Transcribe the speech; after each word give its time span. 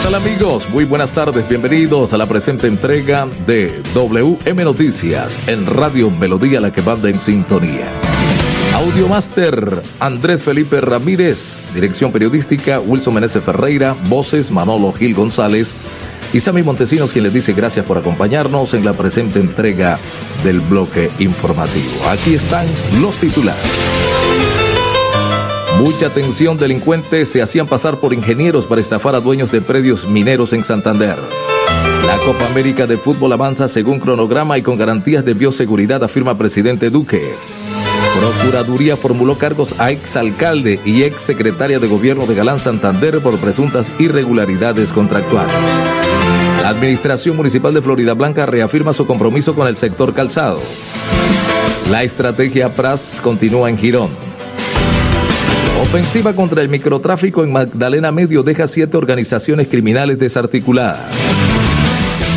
¿Qué 0.00 0.04
tal 0.04 0.14
amigos? 0.14 0.66
Muy 0.70 0.86
buenas 0.86 1.12
tardes, 1.12 1.46
bienvenidos 1.46 2.14
a 2.14 2.18
la 2.18 2.26
presente 2.26 2.66
entrega 2.66 3.28
de 3.46 3.82
WM 3.94 4.64
Noticias 4.64 5.46
en 5.46 5.66
Radio 5.66 6.10
Melodía, 6.10 6.58
la 6.58 6.72
que 6.72 6.80
manda 6.80 7.10
en 7.10 7.20
sintonía. 7.20 7.86
Audio 8.74 9.08
Master, 9.08 9.82
Andrés 10.00 10.42
Felipe 10.42 10.80
Ramírez, 10.80 11.66
dirección 11.74 12.12
periodística, 12.12 12.80
Wilson 12.80 13.12
Meneses 13.12 13.44
Ferreira, 13.44 13.94
voces, 14.04 14.50
Manolo 14.50 14.90
Gil 14.94 15.14
González 15.14 15.74
y 16.32 16.40
Sammy 16.40 16.62
Montesinos, 16.62 17.12
quien 17.12 17.24
les 17.24 17.34
dice 17.34 17.52
gracias 17.52 17.84
por 17.84 17.98
acompañarnos 17.98 18.72
en 18.72 18.86
la 18.86 18.94
presente 18.94 19.38
entrega 19.38 19.98
del 20.42 20.60
bloque 20.60 21.10
informativo. 21.18 22.08
Aquí 22.08 22.34
están 22.34 22.66
los 23.02 23.16
titulares. 23.16 24.19
Mucha 25.80 26.08
atención, 26.08 26.58
delincuentes 26.58 27.30
se 27.30 27.40
hacían 27.40 27.66
pasar 27.66 27.96
por 27.96 28.12
ingenieros 28.12 28.66
para 28.66 28.82
estafar 28.82 29.14
a 29.14 29.20
dueños 29.20 29.50
de 29.50 29.62
predios 29.62 30.06
mineros 30.06 30.52
en 30.52 30.62
Santander. 30.62 31.16
La 32.06 32.18
Copa 32.18 32.44
América 32.50 32.86
de 32.86 32.98
Fútbol 32.98 33.32
avanza 33.32 33.66
según 33.66 33.98
cronograma 33.98 34.58
y 34.58 34.62
con 34.62 34.76
garantías 34.76 35.24
de 35.24 35.32
bioseguridad, 35.32 36.04
afirma 36.04 36.36
presidente 36.36 36.90
Duque. 36.90 37.34
Procuraduría 38.20 38.94
formuló 38.94 39.38
cargos 39.38 39.74
a 39.80 39.90
exalcalde 39.90 40.80
y 40.84 41.02
ex 41.02 41.22
secretaria 41.22 41.78
de 41.78 41.88
gobierno 41.88 42.26
de 42.26 42.34
Galán 42.34 42.60
Santander 42.60 43.20
por 43.20 43.38
presuntas 43.38 43.90
irregularidades 43.98 44.92
contractuales. 44.92 45.54
La 46.60 46.68
Administración 46.68 47.38
Municipal 47.38 47.72
de 47.72 47.80
Florida 47.80 48.12
Blanca 48.12 48.44
reafirma 48.44 48.92
su 48.92 49.06
compromiso 49.06 49.54
con 49.54 49.66
el 49.66 49.78
sector 49.78 50.12
calzado. 50.12 50.60
La 51.90 52.02
estrategia 52.02 52.74
PRAS 52.74 53.18
continúa 53.22 53.70
en 53.70 53.78
Girón. 53.78 54.29
Ofensiva 55.80 56.34
contra 56.34 56.60
el 56.60 56.68
microtráfico 56.68 57.42
en 57.42 57.52
Magdalena 57.52 58.12
Medio 58.12 58.42
deja 58.42 58.66
siete 58.66 58.98
organizaciones 58.98 59.66
criminales 59.66 60.18
desarticuladas. 60.18 61.00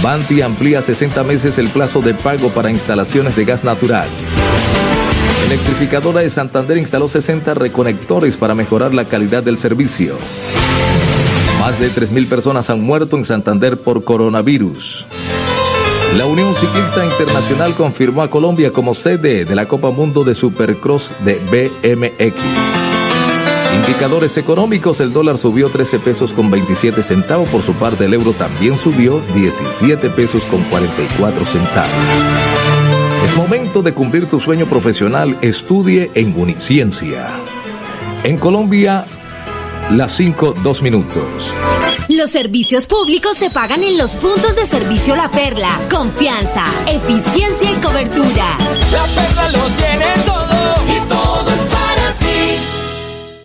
Banti 0.02 0.41
amplía 0.41 0.81
60 0.81 1.23
meses 1.23 1.58
el 1.58 1.67
plazo 1.67 2.02
de 2.02 2.13
pago 2.13 2.50
para 2.50 2.72
instalaciones 2.72 3.35
de 3.35 3.44
gas 3.44 3.66
natural. 3.66 4.08
Electrificadora 5.47 6.22
de 6.22 6.30
Santander 6.30 6.77
instaló 6.77 7.09
60 7.09 7.53
reconectores 7.53 8.38
para 8.38 8.55
mejorar 8.55 8.94
la 8.94 9.05
calidad 9.05 9.44
del 9.44 9.57
servicio. 9.57 10.16
Más 11.59 11.78
de 11.81 11.89
3.000 11.89 12.28
personas 12.28 12.69
han 12.69 12.80
muerto 12.80 13.17
en 13.17 13.25
Santander 13.25 13.78
por 13.78 14.05
coronavirus. 14.05 15.05
La 16.17 16.25
Unión 16.25 16.55
Ciclista 16.55 17.05
Internacional 17.05 17.75
confirmó 17.75 18.22
a 18.22 18.30
Colombia 18.30 18.72
como 18.72 18.94
sede 18.94 19.44
de 19.44 19.55
la 19.55 19.66
Copa 19.66 19.91
Mundo 19.91 20.23
de 20.23 20.33
Supercross 20.33 21.13
de 21.25 21.39
BMX. 21.52 22.83
Indicadores 23.73 24.38
económicos, 24.38 24.99
el 24.99 25.11
dólar 25.11 25.38
subió 25.38 25.69
13 25.69 25.99
pesos 25.99 26.33
con 26.33 26.49
27 26.52 27.03
centavos, 27.03 27.49
por 27.49 27.61
su 27.61 27.73
parte 27.73 28.05
el 28.05 28.13
euro 28.13 28.33
también 28.33 28.77
subió 28.77 29.21
17 29.33 30.09
pesos 30.11 30.43
con 30.43 30.63
44 30.66 31.45
centavos. 31.45 31.89
Es 33.25 33.35
momento 33.35 33.81
de 33.81 33.94
cumplir 33.94 34.29
tu 34.29 34.39
sueño 34.39 34.67
profesional, 34.67 35.38
estudie 35.41 36.12
en 36.13 36.38
Uniciencia. 36.39 37.29
En 38.23 38.38
Colombia, 38.38 39.06
las 39.91 40.12
5, 40.13 40.56
2 40.63 40.81
minutos. 40.81 41.53
Los 42.09 42.31
servicios 42.31 42.85
públicos 42.85 43.38
se 43.38 43.50
pagan 43.50 43.83
en 43.83 43.97
los 43.97 44.16
puntos 44.17 44.56
de 44.56 44.66
servicio 44.66 45.16
La 45.16 45.31
Perla. 45.31 45.69
Confianza, 45.89 46.66
eficiencia 46.88 47.72
y 47.72 47.75
cobertura. 47.75 48.57
La 48.91 49.06
Perla 49.16 49.50
lo 49.50 49.66
tiene 49.78 50.06
todo 50.25 50.75
y 50.88 51.09
todo. 51.09 51.53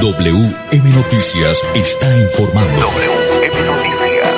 WM 0.00 0.94
Noticias 0.94 1.62
está 1.74 2.18
informando. 2.18 2.72
WM 2.80 3.66
Noticias. 3.66 4.32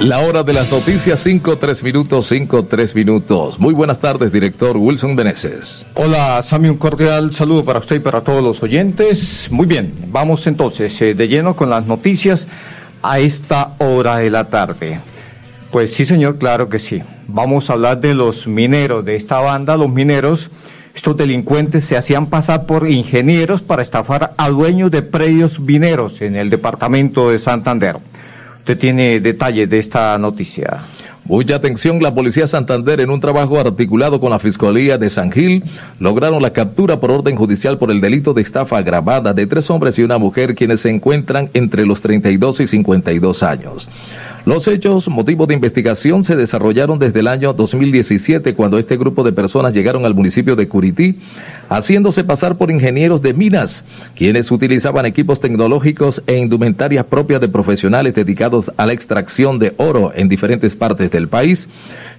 La 0.00 0.18
hora 0.18 0.42
de 0.42 0.52
las 0.52 0.70
noticias, 0.70 1.22
5, 1.22 1.56
3 1.56 1.82
minutos, 1.82 2.26
5, 2.28 2.66
3 2.66 2.94
minutos. 2.96 3.58
Muy 3.58 3.72
buenas 3.72 3.98
tardes, 3.98 4.30
director 4.30 4.76
Wilson 4.76 5.16
Beneses. 5.16 5.86
Hola, 5.94 6.42
Sami, 6.42 6.68
un 6.68 6.76
cordial 6.76 7.32
saludo 7.32 7.64
para 7.64 7.78
usted 7.78 7.96
y 7.96 8.00
para 8.00 8.20
todos 8.20 8.42
los 8.42 8.62
oyentes. 8.62 9.48
Muy 9.50 9.64
bien, 9.64 9.94
vamos 10.08 10.46
entonces 10.46 11.00
eh, 11.00 11.14
de 11.14 11.26
lleno 11.26 11.56
con 11.56 11.70
las 11.70 11.86
noticias 11.86 12.46
a 13.02 13.20
esta 13.20 13.72
hora 13.78 14.18
de 14.18 14.28
la 14.28 14.50
tarde. 14.50 15.00
Pues 15.70 15.94
sí, 15.94 16.04
señor, 16.04 16.36
claro 16.36 16.68
que 16.68 16.78
sí. 16.78 17.00
Vamos 17.26 17.70
a 17.70 17.72
hablar 17.72 18.02
de 18.02 18.12
los 18.12 18.46
mineros, 18.46 19.02
de 19.02 19.16
esta 19.16 19.40
banda, 19.40 19.78
los 19.78 19.88
mineros. 19.88 20.50
Estos 20.94 21.16
delincuentes 21.16 21.84
se 21.84 21.96
hacían 21.96 22.26
pasar 22.26 22.66
por 22.66 22.88
ingenieros 22.88 23.62
para 23.62 23.82
estafar 23.82 24.32
a 24.36 24.48
dueños 24.48 24.90
de 24.90 25.02
predios 25.02 25.60
mineros 25.60 26.20
en 26.20 26.34
el 26.36 26.50
departamento 26.50 27.30
de 27.30 27.38
Santander. 27.38 27.96
Usted 28.58 28.78
tiene 28.78 29.20
detalles 29.20 29.70
de 29.70 29.78
esta 29.78 30.18
noticia. 30.18 30.84
Mucha 31.24 31.54
atención, 31.54 32.02
la 32.02 32.12
Policía 32.12 32.48
Santander 32.48 32.98
en 33.00 33.10
un 33.10 33.20
trabajo 33.20 33.60
articulado 33.60 34.20
con 34.20 34.30
la 34.30 34.40
Fiscalía 34.40 34.98
de 34.98 35.10
San 35.10 35.30
Gil 35.30 35.62
lograron 36.00 36.42
la 36.42 36.52
captura 36.52 36.98
por 36.98 37.12
orden 37.12 37.36
judicial 37.36 37.78
por 37.78 37.90
el 37.92 38.00
delito 38.00 38.34
de 38.34 38.42
estafa 38.42 38.78
agravada 38.78 39.32
de 39.32 39.46
tres 39.46 39.70
hombres 39.70 39.96
y 39.98 40.02
una 40.02 40.18
mujer 40.18 40.56
quienes 40.56 40.80
se 40.80 40.90
encuentran 40.90 41.48
entre 41.54 41.86
los 41.86 42.00
32 42.00 42.60
y 42.60 42.66
52 42.66 43.42
años. 43.44 43.88
Los 44.46 44.66
hechos, 44.68 45.08
motivo 45.08 45.46
de 45.46 45.52
investigación, 45.52 46.24
se 46.24 46.34
desarrollaron 46.34 46.98
desde 46.98 47.20
el 47.20 47.28
año 47.28 47.52
2017 47.52 48.54
cuando 48.54 48.78
este 48.78 48.96
grupo 48.96 49.22
de 49.22 49.32
personas 49.32 49.74
llegaron 49.74 50.06
al 50.06 50.14
municipio 50.14 50.56
de 50.56 50.66
Curití, 50.66 51.18
haciéndose 51.68 52.24
pasar 52.24 52.56
por 52.56 52.70
ingenieros 52.70 53.20
de 53.20 53.34
minas, 53.34 53.84
quienes 54.16 54.50
utilizaban 54.50 55.04
equipos 55.04 55.40
tecnológicos 55.40 56.22
e 56.26 56.38
indumentarias 56.38 57.04
propias 57.04 57.42
de 57.42 57.48
profesionales 57.48 58.14
dedicados 58.14 58.72
a 58.78 58.86
la 58.86 58.94
extracción 58.94 59.58
de 59.58 59.74
oro 59.76 60.12
en 60.14 60.28
diferentes 60.28 60.74
partes 60.74 61.10
del 61.10 61.28
país. 61.28 61.68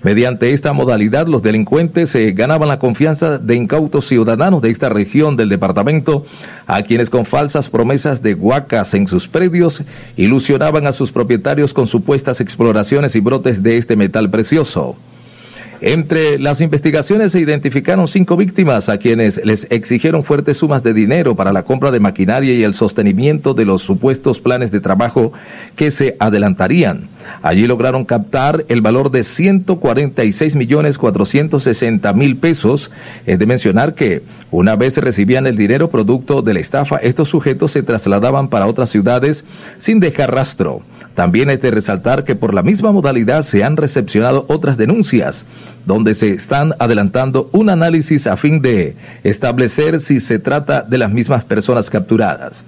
Mediante 0.03 0.51
esta 0.51 0.73
modalidad, 0.73 1.28
los 1.28 1.44
delincuentes 1.44 2.09
se 2.09 2.31
ganaban 2.31 2.69
la 2.69 2.79
confianza 2.79 3.38
de 3.38 3.56
incautos 3.56 4.07
ciudadanos 4.07 4.62
de 4.62 4.72
esta 4.72 4.89
región 4.89 5.35
del 5.35 5.50
departamento, 5.50 6.25
a 6.66 6.81
quienes 6.81 7.12
con 7.12 7.25
falsas 7.25 7.69
promesas 7.69 8.23
de 8.23 8.34
huacas 8.34 8.95
en 8.95 9.07
sus 9.07 9.28
predios 9.28 9.84
ilusionaban 10.17 10.87
a 10.87 10.91
sus 10.91 11.11
propietarios 11.11 11.73
con 11.73 11.85
supuestas 11.85 12.41
exploraciones 12.41 13.16
y 13.16 13.20
brotes 13.20 13.61
de 13.61 13.78
este 13.78 13.96
metal 13.96 14.31
precioso. 14.31 14.96
Entre 15.83 16.37
las 16.37 16.61
investigaciones 16.61 17.31
se 17.31 17.39
identificaron 17.39 18.07
cinco 18.07 18.37
víctimas 18.37 18.87
a 18.87 18.99
quienes 18.99 19.43
les 19.43 19.66
exigieron 19.72 20.23
fuertes 20.23 20.57
sumas 20.57 20.83
de 20.83 20.93
dinero 20.93 21.35
para 21.35 21.51
la 21.51 21.63
compra 21.63 21.89
de 21.89 21.99
maquinaria 21.99 22.53
y 22.53 22.63
el 22.63 22.75
sostenimiento 22.75 23.55
de 23.55 23.66
los 23.66 23.81
supuestos 23.81 24.39
planes 24.39 24.69
de 24.69 24.79
trabajo 24.79 25.33
que 25.75 25.89
se 25.89 26.16
adelantarían. 26.19 27.09
Allí 27.41 27.66
lograron 27.66 28.05
captar 28.05 28.63
el 28.69 28.81
valor 28.81 29.09
de 29.09 29.23
146 29.23 30.55
millones 30.55 30.99
460 30.99 32.13
mil 32.13 32.37
pesos. 32.37 32.91
Es 33.25 33.39
de 33.39 33.45
mencionar 33.47 33.95
que 33.95 34.22
una 34.51 34.75
vez 34.75 34.97
recibían 34.97 35.47
el 35.47 35.57
dinero 35.57 35.89
producto 35.89 36.43
de 36.43 36.53
la 36.53 36.59
estafa, 36.59 36.97
estos 36.97 37.29
sujetos 37.29 37.72
se 37.72 37.81
trasladaban 37.81 38.49
para 38.49 38.67
otras 38.67 38.91
ciudades 38.91 39.45
sin 39.79 39.99
dejar 39.99 40.31
rastro. 40.31 40.84
También 41.16 41.49
es 41.49 41.61
de 41.61 41.72
resaltar 41.72 42.23
que 42.23 42.35
por 42.35 42.53
la 42.53 42.63
misma 42.63 42.91
modalidad 42.91 43.43
se 43.43 43.63
han 43.63 43.78
recepcionado 43.78 44.46
otras 44.47 44.78
denuncias, 44.78 45.46
donde 45.85 46.13
se 46.13 46.34
están 46.34 46.73
adelantando 46.79 47.49
un 47.52 47.69
análisis 47.69 48.28
a 48.28 48.37
fin 48.37 48.61
de 48.61 48.96
establecer 49.23 49.99
si 49.99 50.19
se 50.19 50.40
trata 50.40 50.84
de 50.84 50.97
las 50.97 51.11
mismas 51.11 51.43
personas 51.43 51.90
capturadas. 51.90 52.63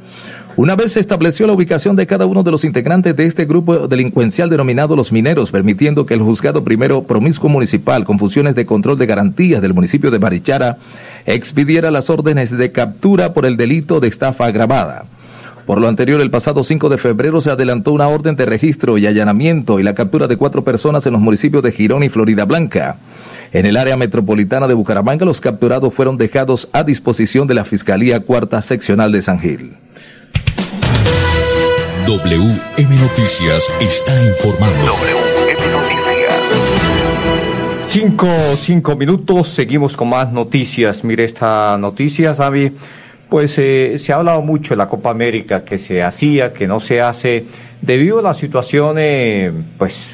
Una 0.55 0.75
vez 0.75 0.91
se 0.91 0.99
estableció 0.99 1.47
la 1.47 1.53
ubicación 1.53 1.95
de 1.95 2.05
cada 2.05 2.27
uno 2.27 2.43
de 2.43 2.51
los 2.51 2.63
integrantes 2.63 3.15
de 3.15 3.25
este 3.25 3.45
grupo 3.45 3.87
delincuencial 3.87 4.51
denominado 4.51 4.95
Los 4.95 5.11
Mineros, 5.11 5.49
permitiendo 5.49 6.05
que 6.05 6.13
el 6.13 6.21
juzgado 6.21 6.63
primero 6.63 7.03
promiscuo 7.03 7.49
municipal 7.49 8.05
con 8.05 8.19
funciones 8.19 8.53
de 8.53 8.67
control 8.67 8.99
de 8.99 9.07
garantías 9.07 9.63
del 9.63 9.73
municipio 9.73 10.11
de 10.11 10.19
Barichara 10.19 10.77
expidiera 11.25 11.89
las 11.89 12.11
órdenes 12.11 12.55
de 12.55 12.71
captura 12.71 13.33
por 13.33 13.47
el 13.47 13.57
delito 13.57 13.99
de 13.99 14.09
estafa 14.09 14.45
agravada. 14.45 15.05
Por 15.65 15.79
lo 15.79 15.87
anterior, 15.87 16.19
el 16.19 16.29
pasado 16.29 16.63
5 16.63 16.89
de 16.89 16.97
febrero 16.97 17.39
se 17.39 17.49
adelantó 17.49 17.93
una 17.93 18.09
orden 18.09 18.35
de 18.35 18.45
registro 18.45 18.97
y 18.97 19.07
allanamiento 19.07 19.79
y 19.79 19.83
la 19.83 19.93
captura 19.93 20.27
de 20.27 20.35
cuatro 20.35 20.63
personas 20.63 21.05
en 21.05 21.13
los 21.13 21.21
municipios 21.21 21.63
de 21.63 21.71
Girón 21.71 22.03
y 22.03 22.09
Florida 22.09 22.43
Blanca. 22.43 22.97
En 23.53 23.65
el 23.65 23.77
área 23.77 23.95
metropolitana 23.95 24.67
de 24.67 24.73
Bucaramanga, 24.73 25.25
los 25.25 25.39
capturados 25.39 25.93
fueron 25.93 26.17
dejados 26.17 26.67
a 26.73 26.83
disposición 26.83 27.47
de 27.47 27.53
la 27.53 27.63
Fiscalía 27.63 28.19
Cuarta 28.19 28.61
Seccional 28.61 29.11
de 29.11 29.21
San 29.21 29.39
Gil. 29.39 29.77
WM 32.05 32.95
Noticias 32.97 33.71
está 33.79 34.25
informando. 34.25 34.85
WM 34.85 35.71
Noticias. 35.71 36.03
Cinco, 37.87 38.27
cinco 38.57 38.95
minutos, 38.97 39.49
seguimos 39.49 39.95
con 39.95 40.09
más 40.09 40.33
noticias. 40.33 41.03
Mire 41.05 41.23
esta 41.23 41.77
noticia, 41.77 42.33
Sabi. 42.33 42.73
Pues 43.33 43.57
eh, 43.57 43.95
se 43.97 44.13
ha 44.13 44.17
hablado 44.17 44.43
mucho 44.43 44.75
de 44.75 44.75
la 44.75 44.87
Copa 44.87 45.09
América, 45.09 45.65
que 45.65 45.79
se 45.79 46.03
hacía, 46.03 46.53
que 46.53 46.67
no 46.67 46.79
se 46.79 47.01
hace, 47.01 47.45
debido 47.81 48.19
a 48.19 48.21
la 48.21 48.35
situación, 48.35 48.97
eh, 48.99 49.51
pues, 49.75 50.05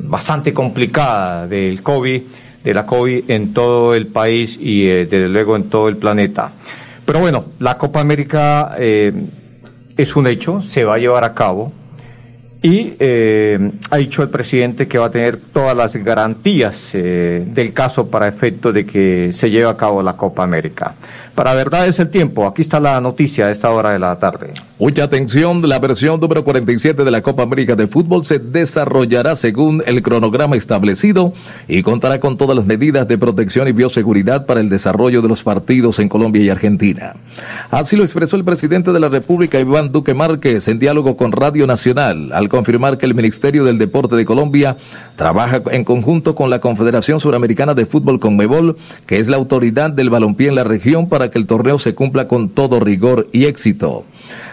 bastante 0.00 0.52
complicada 0.52 1.46
del 1.46 1.80
COVID, 1.80 2.22
de 2.64 2.74
la 2.74 2.86
COVID 2.86 3.30
en 3.30 3.54
todo 3.54 3.94
el 3.94 4.08
país 4.08 4.58
y 4.60 4.84
eh, 4.84 5.06
desde 5.06 5.28
luego 5.28 5.54
en 5.54 5.70
todo 5.70 5.86
el 5.86 5.96
planeta. 5.96 6.50
Pero 7.06 7.20
bueno, 7.20 7.44
la 7.60 7.78
Copa 7.78 8.00
América 8.00 8.74
eh, 8.80 9.12
es 9.96 10.16
un 10.16 10.26
hecho, 10.26 10.60
se 10.60 10.82
va 10.82 10.96
a 10.96 10.98
llevar 10.98 11.22
a 11.22 11.34
cabo 11.34 11.72
y 12.64 12.94
ha 12.98 13.96
dicho 13.98 14.22
el 14.22 14.30
presidente 14.30 14.88
que 14.88 14.98
va 14.98 15.06
a 15.06 15.10
tener 15.10 15.36
todas 15.36 15.76
las 15.76 15.94
garantías 15.96 16.92
del 16.94 17.72
caso 17.74 18.10
para 18.10 18.26
efecto 18.26 18.72
de 18.72 18.86
que 18.86 19.32
se 19.34 19.50
lleve 19.50 19.68
a 19.68 19.76
cabo 19.76 20.02
la 20.02 20.16
Copa 20.16 20.42
América. 20.42 20.94
Para 21.34 21.52
verdad 21.54 21.88
es 21.88 21.98
el 21.98 22.10
tiempo, 22.10 22.46
aquí 22.46 22.62
está 22.62 22.78
la 22.78 23.00
noticia 23.00 23.46
a 23.46 23.50
esta 23.50 23.70
hora 23.70 23.90
de 23.90 23.98
la 23.98 24.16
tarde. 24.20 24.54
Mucha 24.78 25.02
atención, 25.02 25.68
la 25.68 25.80
versión 25.80 26.20
número 26.20 26.44
47 26.44 27.02
de 27.02 27.10
la 27.10 27.22
Copa 27.22 27.42
América 27.42 27.74
de 27.74 27.88
Fútbol 27.88 28.24
se 28.24 28.38
desarrollará 28.38 29.34
según 29.34 29.82
el 29.84 30.00
cronograma 30.00 30.54
establecido 30.54 31.32
y 31.66 31.82
contará 31.82 32.20
con 32.20 32.36
todas 32.36 32.56
las 32.56 32.66
medidas 32.66 33.08
de 33.08 33.18
protección 33.18 33.66
y 33.66 33.72
bioseguridad 33.72 34.46
para 34.46 34.60
el 34.60 34.68
desarrollo 34.68 35.22
de 35.22 35.28
los 35.28 35.42
partidos 35.42 35.98
en 35.98 36.08
Colombia 36.08 36.42
y 36.42 36.50
Argentina. 36.50 37.14
Así 37.70 37.96
lo 37.96 38.04
expresó 38.04 38.36
el 38.36 38.44
presidente 38.44 38.92
de 38.92 39.00
la 39.00 39.08
República, 39.08 39.58
Iván 39.58 39.90
Duque 39.90 40.14
Márquez, 40.14 40.68
en 40.68 40.78
diálogo 40.78 41.16
con 41.16 41.32
Radio 41.32 41.66
Nacional, 41.66 42.32
al 42.32 42.48
confirmar 42.48 42.96
que 42.96 43.06
el 43.06 43.14
Ministerio 43.14 43.64
del 43.64 43.78
Deporte 43.78 44.14
de 44.14 44.24
Colombia 44.24 44.76
trabaja 45.16 45.62
en 45.70 45.84
conjunto 45.84 46.34
con 46.34 46.50
la 46.50 46.60
Confederación 46.60 47.20
Suramericana 47.20 47.74
de 47.74 47.86
Fútbol 47.86 48.20
Conmebol, 48.20 48.76
que 49.06 49.18
es 49.18 49.28
la 49.28 49.36
autoridad 49.36 49.90
del 49.90 50.10
balompié 50.10 50.48
en 50.48 50.54
la 50.54 50.64
región 50.64 51.08
para 51.08 51.30
que 51.30 51.38
el 51.38 51.46
torneo 51.46 51.78
se 51.78 51.94
cumpla 51.94 52.28
con 52.28 52.48
todo 52.48 52.80
rigor 52.80 53.28
y 53.32 53.44
éxito. 53.44 54.04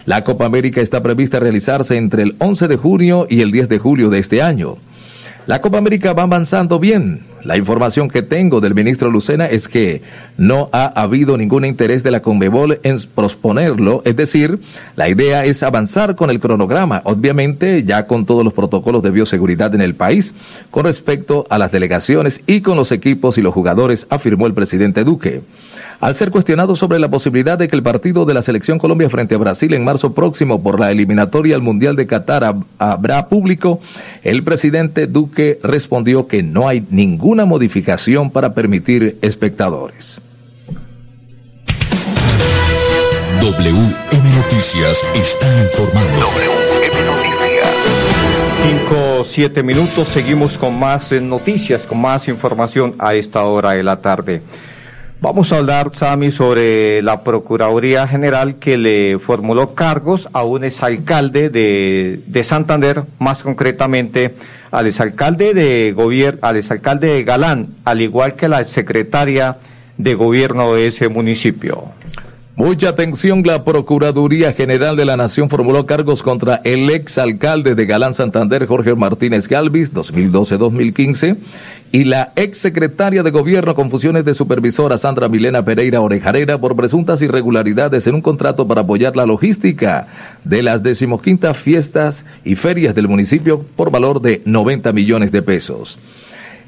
La 0.06 0.24
Copa 0.24 0.46
América 0.46 0.82
está 0.82 1.02
prevista 1.02 1.40
realizarse 1.40 1.98
entre 1.98 2.24
el 2.24 2.36
11 2.40 2.68
de 2.68 2.76
junio 2.76 3.28
y 3.30 3.42
el 3.42 3.52
10 3.52 3.70
de 3.70 3.80
julio 3.80 4.10
de 4.10 4.20
este 4.20 4.42
año. 4.42 4.78
La 5.48 5.62
Copa 5.62 5.78
América 5.78 6.14
va 6.14 6.24
avanzando 6.24 6.80
bien. 6.80 7.31
La 7.44 7.58
información 7.58 8.10
que 8.10 8.22
tengo 8.22 8.62
del 8.62 8.76
ministro 8.76 9.10
Lucena 9.10 9.48
es 9.48 9.68
que 9.68 10.02
no 10.38 10.70
ha 10.72 10.86
habido 11.02 11.38
ningún 11.38 11.66
interés 11.66 12.04
de 12.04 12.12
la 12.12 12.22
Conmebol 12.22 12.80
en 12.84 13.00
posponerlo, 13.16 14.02
es 14.06 14.16
decir, 14.16 14.60
la 14.96 15.10
idea 15.10 15.44
es 15.44 15.64
avanzar 15.64 16.16
con 16.16 16.30
el 16.30 16.40
cronograma, 16.40 17.02
obviamente 17.04 17.84
ya 17.84 18.06
con 18.06 18.26
todos 18.26 18.44
los 18.44 18.54
protocolos 18.54 19.02
de 19.04 19.12
bioseguridad 19.12 19.74
en 19.74 19.82
el 19.82 19.96
país, 19.96 20.36
con 20.70 20.86
respecto 20.86 21.46
a 21.50 21.58
las 21.58 21.72
delegaciones 21.72 22.42
y 22.48 22.62
con 22.62 22.78
los 22.78 22.92
equipos 22.92 23.38
y 23.38 23.42
los 23.42 23.54
jugadores, 23.54 24.08
afirmó 24.10 24.48
el 24.48 24.54
presidente 24.54 25.04
Duque. 25.04 25.42
Al 26.02 26.16
ser 26.16 26.32
cuestionado 26.32 26.76
sobre 26.76 26.98
la 26.98 27.10
posibilidad 27.10 27.60
de 27.60 27.68
que 27.68 27.76
el 27.76 27.84
partido 27.84 28.26
de 28.26 28.34
la 28.34 28.42
Selección 28.42 28.80
Colombia 28.80 29.08
frente 29.08 29.36
a 29.36 29.38
Brasil 29.38 29.72
en 29.76 29.84
marzo 29.84 30.16
próximo 30.16 30.64
por 30.64 30.80
la 30.80 30.90
eliminatoria 30.90 31.56
al 31.56 31.62
Mundial 31.62 31.96
de 31.96 32.08
Qatar 32.08 32.56
habrá 32.80 33.28
público, 33.28 33.80
el 34.24 34.44
presidente 34.44 35.06
Duque 35.06 35.60
respondió 35.62 36.26
que 36.26 36.42
no 36.42 36.68
hay 36.68 36.88
ninguna 37.32 37.46
modificación 37.46 38.30
para 38.30 38.54
permitir 38.54 39.18
espectadores. 39.22 40.20
WM 43.40 44.36
Noticias 44.36 45.02
está 45.16 45.64
informando. 45.64 46.20
WM 46.20 47.06
Noticias. 47.06 47.70
Cinco, 48.62 49.24
siete 49.24 49.64
minutos, 49.64 50.10
seguimos 50.10 50.58
con 50.58 50.78
más 50.78 51.14
noticias, 51.14 51.88
con 51.88 52.02
más 52.02 52.28
información 52.28 52.96
a 53.00 53.14
esta 53.14 53.46
hora 53.46 53.72
de 53.72 53.84
la 53.84 54.02
tarde. 54.02 54.42
Vamos 55.22 55.54
a 55.54 55.60
hablar, 55.60 55.92
Sami, 55.94 56.32
sobre 56.32 57.02
la 57.02 57.24
Procuraduría 57.24 58.10
General 58.10 58.56
que 58.56 58.76
le 58.76 59.20
formuló 59.20 59.74
cargos 59.74 60.28
a 60.34 60.44
un 60.44 60.66
exalcalde 60.66 61.50
de, 61.50 62.24
de 62.28 62.44
Santander, 62.44 63.04
más 63.20 63.42
concretamente 63.42 64.36
al 64.72 64.88
exalcalde 64.88 65.54
de 65.54 65.92
gobierno, 65.92 66.40
al 66.42 66.58
exalcalde 66.58 67.08
de 67.08 67.24
Galán, 67.24 67.68
al 67.86 68.02
igual 68.02 68.36
que 68.36 68.48
la 68.48 68.64
secretaria 68.64 69.58
de 69.98 70.16
gobierno 70.16 70.74
de 70.74 70.88
ese 70.88 71.10
municipio. 71.10 71.92
Mucha 72.58 72.90
atención, 72.90 73.44
la 73.46 73.64
Procuraduría 73.64 74.52
General 74.52 74.98
de 74.98 75.06
la 75.06 75.16
Nación 75.16 75.50
formuló 75.50 75.86
cargos 75.86 76.22
contra 76.22 76.60
el 76.66 76.90
ex 76.90 77.18
alcalde 77.18 77.76
de 77.76 77.86
Galán 77.86 78.14
Santander, 78.14 78.68
Jorge 78.68 78.94
Martínez 78.94 79.48
Galvis, 79.48 79.94
2012-2015, 79.94 81.38
y 81.94 82.04
la 82.04 82.34
ex 82.36 82.58
secretaria 82.58 83.24
de 83.24 83.32
Gobierno 83.32 83.74
con 83.74 83.90
funciones 83.90 84.26
de 84.26 84.34
supervisora, 84.34 84.98
Sandra 84.98 85.30
Milena 85.30 85.64
Pereira 85.64 86.02
Orejarera, 86.02 86.58
por 86.58 86.76
presuntas 86.76 87.22
irregularidades 87.22 88.06
en 88.08 88.16
un 88.16 88.22
contrato 88.22 88.68
para 88.68 88.82
apoyar 88.82 89.16
la 89.16 89.26
logística 89.26 90.08
de 90.44 90.62
las 90.62 90.84
decimoquintas 90.84 91.56
fiestas 91.56 92.26
y 92.44 92.56
ferias 92.56 92.94
del 92.94 93.08
municipio 93.08 93.64
por 93.78 93.92
valor 93.92 94.22
de 94.22 94.42
90 94.44 94.92
millones 94.92 95.32
de 95.32 95.42
pesos. 95.42 95.98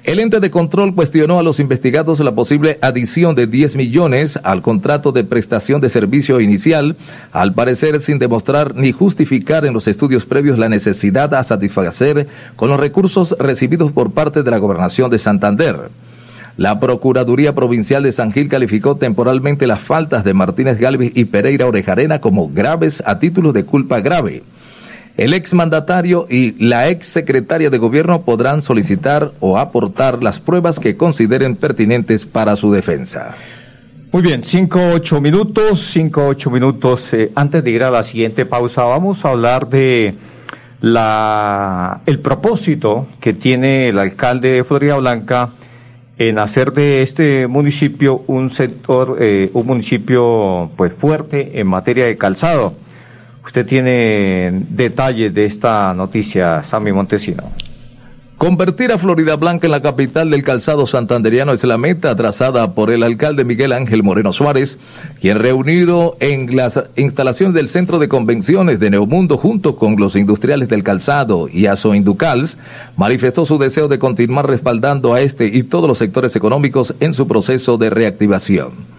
El 0.03 0.19
ente 0.19 0.41
de 0.41 0.51
control 0.51 0.93
cuestionó 0.93 1.39
a 1.39 1.43
los 1.43 1.61
investigados 1.61 2.19
la 2.19 2.35
posible 2.35 2.77
adición 2.81 3.35
de 3.35 3.47
10 3.47 3.77
millones 3.77 4.37
al 4.43 4.61
contrato 4.61 5.13
de 5.13 5.23
prestación 5.23 5.79
de 5.79 5.87
servicio 5.87 6.41
inicial, 6.41 6.97
al 7.31 7.53
parecer 7.53 8.01
sin 8.01 8.19
demostrar 8.19 8.75
ni 8.75 8.91
justificar 8.91 9.63
en 9.63 9.71
los 9.71 9.87
estudios 9.87 10.25
previos 10.25 10.59
la 10.59 10.67
necesidad 10.67 11.33
a 11.33 11.41
satisfacer 11.41 12.27
con 12.57 12.69
los 12.69 12.81
recursos 12.81 13.33
recibidos 13.39 13.93
por 13.93 14.11
parte 14.11 14.43
de 14.43 14.51
la 14.51 14.57
gobernación 14.57 15.09
de 15.09 15.19
Santander. 15.19 15.77
La 16.57 16.81
Procuraduría 16.81 17.55
Provincial 17.55 18.03
de 18.03 18.11
San 18.11 18.33
Gil 18.33 18.49
calificó 18.49 18.97
temporalmente 18.97 19.67
las 19.67 19.79
faltas 19.79 20.25
de 20.25 20.33
Martínez 20.33 20.79
Galvez 20.79 21.13
y 21.15 21.25
Pereira 21.25 21.65
Orejarena 21.65 22.19
como 22.19 22.49
graves 22.49 23.01
a 23.05 23.19
título 23.19 23.53
de 23.53 23.63
culpa 23.63 24.01
grave. 24.01 24.43
El 25.15 25.35
exmandatario 25.35 26.25
y 26.27 26.53
la 26.63 26.89
ex 26.89 27.05
secretaria 27.05 27.69
de 27.69 27.77
gobierno 27.77 28.23
podrán 28.23 28.63
solicitar 28.63 29.31
o 29.39 29.59
aportar 29.59 30.23
las 30.23 30.39
pruebas 30.39 30.79
que 30.79 30.97
consideren 30.97 31.55
pertinentes 31.55 32.25
para 32.25 32.55
su 32.55 32.71
defensa. 32.71 33.35
Muy 34.11 34.23
bien, 34.23 34.43
cinco, 34.43 34.79
ocho 34.93 35.21
minutos, 35.21 35.81
cinco, 35.91 36.27
ocho 36.27 36.49
minutos. 36.49 37.13
Eh, 37.13 37.31
antes 37.35 37.63
de 37.63 37.69
ir 37.71 37.83
a 37.83 37.91
la 37.91 38.03
siguiente 38.03 38.45
pausa, 38.45 38.83
vamos 38.85 39.23
a 39.23 39.29
hablar 39.29 39.69
de 39.69 40.15
la, 40.81 42.01
el 42.07 42.19
propósito 42.19 43.07
que 43.19 43.33
tiene 43.33 43.89
el 43.89 43.99
alcalde 43.99 44.49
de 44.49 44.63
Florida 44.63 44.97
Blanca 44.97 45.49
en 46.17 46.39
hacer 46.39 46.73
de 46.73 47.01
este 47.01 47.47
municipio 47.47 48.23
un 48.27 48.49
sector, 48.49 49.17
eh, 49.19 49.49
un 49.53 49.65
municipio 49.65 50.71
pues 50.75 50.93
fuerte 50.93 51.59
en 51.59 51.67
materia 51.67 52.05
de 52.05 52.17
calzado. 52.17 52.73
Usted 53.45 53.65
tiene 53.65 54.65
detalles 54.69 55.33
de 55.33 55.45
esta 55.45 55.93
noticia, 55.93 56.63
Sammy 56.63 56.91
Montesino. 56.91 57.43
Convertir 58.37 58.91
a 58.91 58.97
Florida 58.97 59.37
Blanca 59.37 59.67
en 59.67 59.71
la 59.71 59.81
capital 59.81 60.29
del 60.29 60.43
calzado 60.43 60.85
santanderiano 60.85 61.53
es 61.53 61.63
la 61.63 61.77
meta 61.77 62.13
trazada 62.15 62.73
por 62.73 62.91
el 62.91 63.03
alcalde 63.03 63.45
Miguel 63.45 63.71
Ángel 63.71 64.03
Moreno 64.03 64.33
Suárez, 64.33 64.79
quien 65.21 65.39
reunido 65.39 66.17
en 66.19 66.53
las 66.55 66.83
instalaciones 66.97 67.53
del 67.53 67.69
Centro 67.69 67.99
de 67.99 68.09
Convenciones 68.09 68.81
de 68.81 68.89
Neomundo 68.89 69.37
junto 69.37 69.77
con 69.77 69.95
los 69.95 70.17
industriales 70.17 70.67
del 70.67 70.83
calzado 70.83 71.47
y 71.47 71.67
Asoinducals, 71.67 72.57
manifestó 72.97 73.45
su 73.45 73.57
deseo 73.57 73.87
de 73.87 73.99
continuar 73.99 74.47
respaldando 74.47 75.13
a 75.13 75.21
este 75.21 75.45
y 75.45 75.63
todos 75.63 75.87
los 75.87 75.97
sectores 75.97 76.35
económicos 76.35 76.95
en 76.99 77.13
su 77.13 77.27
proceso 77.27 77.77
de 77.77 77.91
reactivación. 77.91 78.92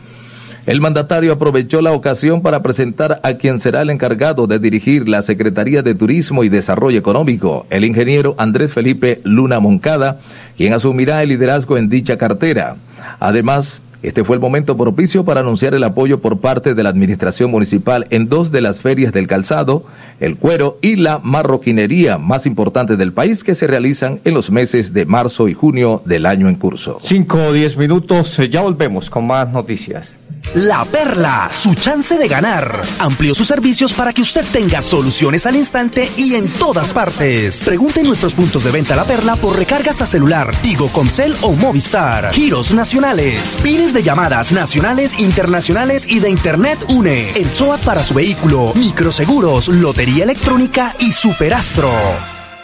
El 0.67 0.81
mandatario 0.81 1.35
aprovechó 1.35 1.83
la 1.83 1.93
ocasión 1.93 2.41
para 2.41 2.63
presentar 2.63 3.21
a 3.23 3.35
quien 3.35 3.61
será 3.61 3.83
el 3.83 3.91
encargado 3.91 4.47
de 4.47 4.59
dirigir 4.59 5.07
la 5.11 5.21
Secretaría 5.21 5.83
de 5.83 5.95
Turismo 5.95 6.43
y 6.43 6.49
Desarrollo 6.49 6.99
Económico, 6.99 7.67
el 7.69 7.85
ingeniero 7.85 8.35
Andrés 8.39 8.73
Felipe 8.73 9.21
Luna 9.25 9.61
Moncada, 9.61 10.21
quien 10.57 10.73
asumirá 10.73 11.23
el 11.23 11.29
liderazgo 11.29 11.77
en 11.77 11.91
dicha 11.91 12.17
cartera. 12.17 12.77
Además, 13.21 13.83
Este 14.05 14.23
fue 14.23 14.37
el 14.37 14.41
momento 14.41 14.77
propicio 14.77 15.25
para 15.25 15.41
anunciar 15.41 15.75
el 15.75 15.83
apoyo 15.83 16.21
por 16.21 16.39
parte 16.39 16.75
de 16.75 16.83
la 16.83 16.91
Administración 16.91 17.51
Municipal 17.51 18.07
en 18.11 18.29
dos 18.29 18.53
de 18.53 18.61
las 18.61 18.81
ferias 18.81 19.15
del 19.15 19.27
calzado, 19.27 19.87
el 20.21 20.37
cuero 20.37 20.79
y 20.81 20.97
la 20.97 21.19
marroquinería 21.19 22.19
más 22.19 22.47
importantes 22.47 22.99
del 22.99 23.13
país 23.13 23.45
que 23.45 23.55
se 23.55 23.67
realizan 23.67 24.21
en 24.25 24.35
los 24.35 24.51
meses 24.51 24.93
de 24.93 25.05
marzo 25.05 25.49
y 25.49 25.55
junio 25.55 26.03
del 26.05 26.27
año 26.27 26.49
en 26.49 26.57
curso. 26.57 26.99
Cinco 27.03 27.39
o 27.39 27.53
diez 27.53 27.77
minutos, 27.77 28.39
eh, 28.39 28.49
ya 28.49 28.63
volvemos 28.63 29.11
con 29.11 29.27
más 29.27 29.53
noticias. 29.53 30.13
La 30.55 30.85
Perla, 30.85 31.51
su 31.53 31.75
chance 31.75 32.17
de 32.17 32.29
ganar. 32.29 32.81
Amplió 33.01 33.35
sus 33.35 33.47
servicios 33.47 33.93
para 33.93 34.13
que 34.13 34.23
usted 34.23 34.45
tenga 34.53 34.83
soluciones 34.83 35.47
al 35.47 35.57
instante 35.57 36.09
y 36.17 36.35
en 36.35 36.49
todas 36.49 36.93
partes. 36.95 37.65
Pregunte 37.65 38.01
en 38.01 38.07
nuestros 38.07 38.35
puntos 38.35 38.63
de 38.63 38.71
venta 38.71 38.95
La 38.95 39.05
Perla 39.05 39.35
por 39.35 39.59
recargas 39.59 40.01
a 40.01 40.07
celular, 40.07 40.55
Tigo, 40.63 40.89
Concel 40.89 41.35
o 41.41 41.55
Movistar. 41.55 42.33
Giros 42.33 42.73
nacionales, 42.73 43.59
pines 43.65 43.93
de 43.93 44.05
llamadas 44.05 44.53
nacionales, 44.53 45.19
internacionales 45.19 46.07
y 46.09 46.21
de 46.21 46.31
Internet 46.31 46.79
UNE. 46.89 47.31
El 47.31 47.51
SOAT 47.51 47.81
para 47.81 48.05
su 48.05 48.15
vehículo, 48.15 48.75
microseguros, 48.77 49.67
lotería 49.69 50.04
electrónica 50.05 50.95
y 50.99 51.13
superastro. 51.13 51.89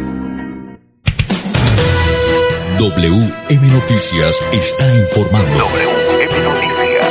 WM 2.81 3.67
Noticias 3.71 4.41
está 4.51 4.97
informando. 4.97 5.51
WM 5.55 6.43
Noticias. 6.43 7.05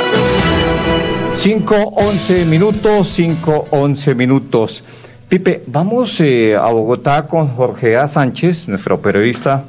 5, 1.33 1.75
11 1.95 2.43
minutos, 2.43 3.07
5, 3.07 3.67
11 3.71 4.15
minutos. 4.15 4.83
Pipe, 5.29 5.63
vamos 5.67 6.19
eh, 6.19 6.57
a 6.57 6.65
Bogotá 6.65 7.25
con 7.25 7.47
Jorge 7.47 7.95
A. 7.95 8.09
Sánchez, 8.09 8.67
nuestro 8.67 8.99
periodista 8.99 9.63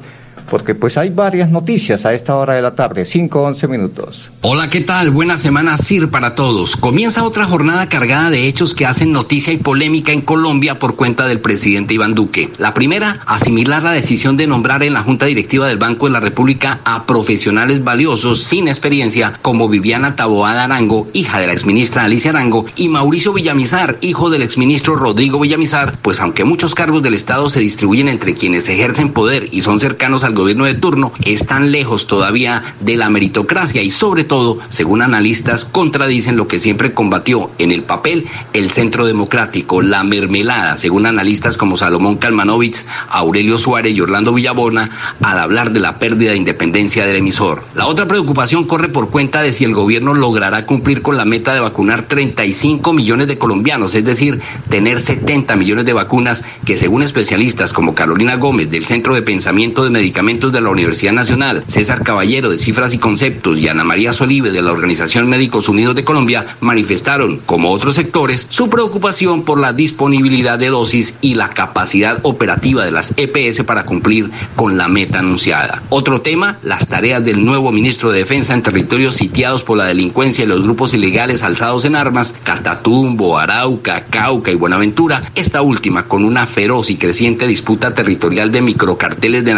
porque 0.52 0.74
pues 0.74 0.98
hay 0.98 1.08
varias 1.08 1.50
noticias 1.50 2.04
a 2.04 2.12
esta 2.12 2.36
hora 2.36 2.52
de 2.52 2.60
la 2.60 2.74
tarde, 2.74 3.06
5 3.06 3.40
11 3.40 3.68
minutos. 3.68 4.30
Hola, 4.42 4.68
¿qué 4.68 4.82
tal? 4.82 5.10
Buena 5.10 5.38
semana 5.38 5.78
CIR 5.78 6.10
para 6.10 6.34
todos. 6.34 6.76
Comienza 6.76 7.24
otra 7.24 7.46
jornada 7.46 7.88
cargada 7.88 8.28
de 8.28 8.46
hechos 8.46 8.74
que 8.74 8.84
hacen 8.84 9.12
noticia 9.12 9.54
y 9.54 9.56
polémica 9.56 10.12
en 10.12 10.20
Colombia 10.20 10.78
por 10.78 10.94
cuenta 10.94 11.26
del 11.26 11.40
presidente 11.40 11.94
Iván 11.94 12.14
Duque. 12.14 12.52
La 12.58 12.74
primera, 12.74 13.20
asimilar 13.24 13.82
la 13.82 13.92
decisión 13.92 14.36
de 14.36 14.46
nombrar 14.46 14.82
en 14.82 14.92
la 14.92 15.02
Junta 15.02 15.24
Directiva 15.24 15.66
del 15.68 15.78
Banco 15.78 16.04
de 16.04 16.12
la 16.12 16.20
República 16.20 16.80
a 16.84 17.06
profesionales 17.06 17.82
valiosos 17.82 18.42
sin 18.42 18.68
experiencia 18.68 19.32
como 19.40 19.70
Viviana 19.70 20.16
Taboada 20.16 20.64
Arango, 20.64 21.08
hija 21.14 21.38
de 21.38 21.46
la 21.46 21.54
exministra 21.54 22.04
Alicia 22.04 22.32
Arango, 22.32 22.66
y 22.76 22.88
Mauricio 22.90 23.32
Villamizar, 23.32 23.96
hijo 24.02 24.28
del 24.28 24.42
exministro 24.42 24.96
Rodrigo 24.96 25.40
Villamizar, 25.40 25.96
pues 26.02 26.20
aunque 26.20 26.44
muchos 26.44 26.74
cargos 26.74 27.02
del 27.02 27.14
Estado 27.14 27.48
se 27.48 27.60
distribuyen 27.60 28.08
entre 28.08 28.34
quienes 28.34 28.68
ejercen 28.68 29.14
poder 29.14 29.48
y 29.50 29.62
son 29.62 29.80
cercanos 29.80 30.24
al 30.24 30.34
gobierno 30.34 30.41
de 30.44 30.74
turno 30.74 31.12
están 31.24 31.72
lejos 31.72 32.06
todavía 32.06 32.62
de 32.80 32.96
la 32.96 33.08
meritocracia 33.10 33.82
y 33.82 33.90
sobre 33.90 34.24
todo, 34.24 34.58
según 34.68 35.02
analistas, 35.02 35.64
contradicen 35.64 36.36
lo 36.36 36.48
que 36.48 36.58
siempre 36.58 36.92
combatió 36.94 37.50
en 37.58 37.72
el 37.72 37.82
papel 37.82 38.26
el 38.52 38.70
Centro 38.70 39.06
Democrático, 39.06 39.82
la 39.82 40.04
mermelada, 40.04 40.76
según 40.76 41.06
analistas 41.06 41.56
como 41.56 41.76
Salomón 41.76 42.16
Kalmanovich, 42.16 42.84
Aurelio 43.08 43.58
Suárez 43.58 43.94
y 43.94 44.00
Orlando 44.00 44.32
Villabona, 44.32 44.90
al 45.20 45.38
hablar 45.38 45.72
de 45.72 45.80
la 45.80 45.98
pérdida 45.98 46.32
de 46.32 46.36
independencia 46.36 47.06
del 47.06 47.16
emisor. 47.16 47.64
La 47.74 47.86
otra 47.86 48.06
preocupación 48.06 48.64
corre 48.64 48.88
por 48.88 49.10
cuenta 49.10 49.42
de 49.42 49.52
si 49.52 49.64
el 49.64 49.74
gobierno 49.74 50.14
logrará 50.14 50.66
cumplir 50.66 51.02
con 51.02 51.16
la 51.16 51.24
meta 51.24 51.54
de 51.54 51.60
vacunar 51.60 52.02
35 52.08 52.92
millones 52.92 53.28
de 53.28 53.38
colombianos, 53.38 53.94
es 53.94 54.04
decir, 54.04 54.40
tener 54.68 55.00
70 55.00 55.56
millones 55.56 55.84
de 55.84 55.92
vacunas 55.92 56.44
que 56.64 56.76
según 56.76 57.02
especialistas 57.02 57.72
como 57.72 57.94
Carolina 57.94 58.36
Gómez 58.36 58.70
del 58.70 58.86
Centro 58.86 59.14
de 59.14 59.22
Pensamiento 59.22 59.84
de 59.84 59.90
Medicamentos 59.90 60.31
de 60.32 60.60
la 60.62 60.70
Universidad 60.70 61.12
Nacional, 61.12 61.62
César 61.66 62.02
Caballero 62.02 62.48
de 62.48 62.56
Cifras 62.56 62.94
y 62.94 62.98
Conceptos 62.98 63.58
y 63.58 63.68
Ana 63.68 63.84
María 63.84 64.14
Solive 64.14 64.50
de 64.50 64.62
la 64.62 64.72
Organización 64.72 65.28
Médicos 65.28 65.68
Unidos 65.68 65.94
de 65.94 66.04
Colombia 66.04 66.46
manifestaron, 66.60 67.36
como 67.44 67.70
otros 67.70 67.96
sectores, 67.96 68.46
su 68.48 68.70
preocupación 68.70 69.42
por 69.42 69.60
la 69.60 69.74
disponibilidad 69.74 70.58
de 70.58 70.68
dosis 70.68 71.16
y 71.20 71.34
la 71.34 71.50
capacidad 71.50 72.18
operativa 72.22 72.82
de 72.82 72.92
las 72.92 73.12
EPS 73.18 73.62
para 73.64 73.84
cumplir 73.84 74.30
con 74.56 74.78
la 74.78 74.88
meta 74.88 75.18
anunciada. 75.18 75.82
Otro 75.90 76.22
tema, 76.22 76.56
las 76.62 76.88
tareas 76.88 77.22
del 77.22 77.44
nuevo 77.44 77.70
ministro 77.70 78.10
de 78.10 78.20
Defensa 78.20 78.54
en 78.54 78.62
territorios 78.62 79.16
sitiados 79.16 79.62
por 79.62 79.76
la 79.76 79.84
delincuencia 79.84 80.44
y 80.44 80.48
los 80.48 80.62
grupos 80.62 80.94
ilegales 80.94 81.42
alzados 81.42 81.84
en 81.84 81.94
armas, 81.94 82.34
Catatumbo, 82.42 83.38
Arauca, 83.38 84.06
Cauca 84.08 84.50
y 84.50 84.54
Buenaventura, 84.54 85.22
esta 85.34 85.60
última 85.60 86.08
con 86.08 86.24
una 86.24 86.46
feroz 86.46 86.88
y 86.90 86.96
creciente 86.96 87.46
disputa 87.46 87.94
territorial 87.94 88.50
de 88.50 88.62
microcarteles 88.62 89.44
de 89.44 89.52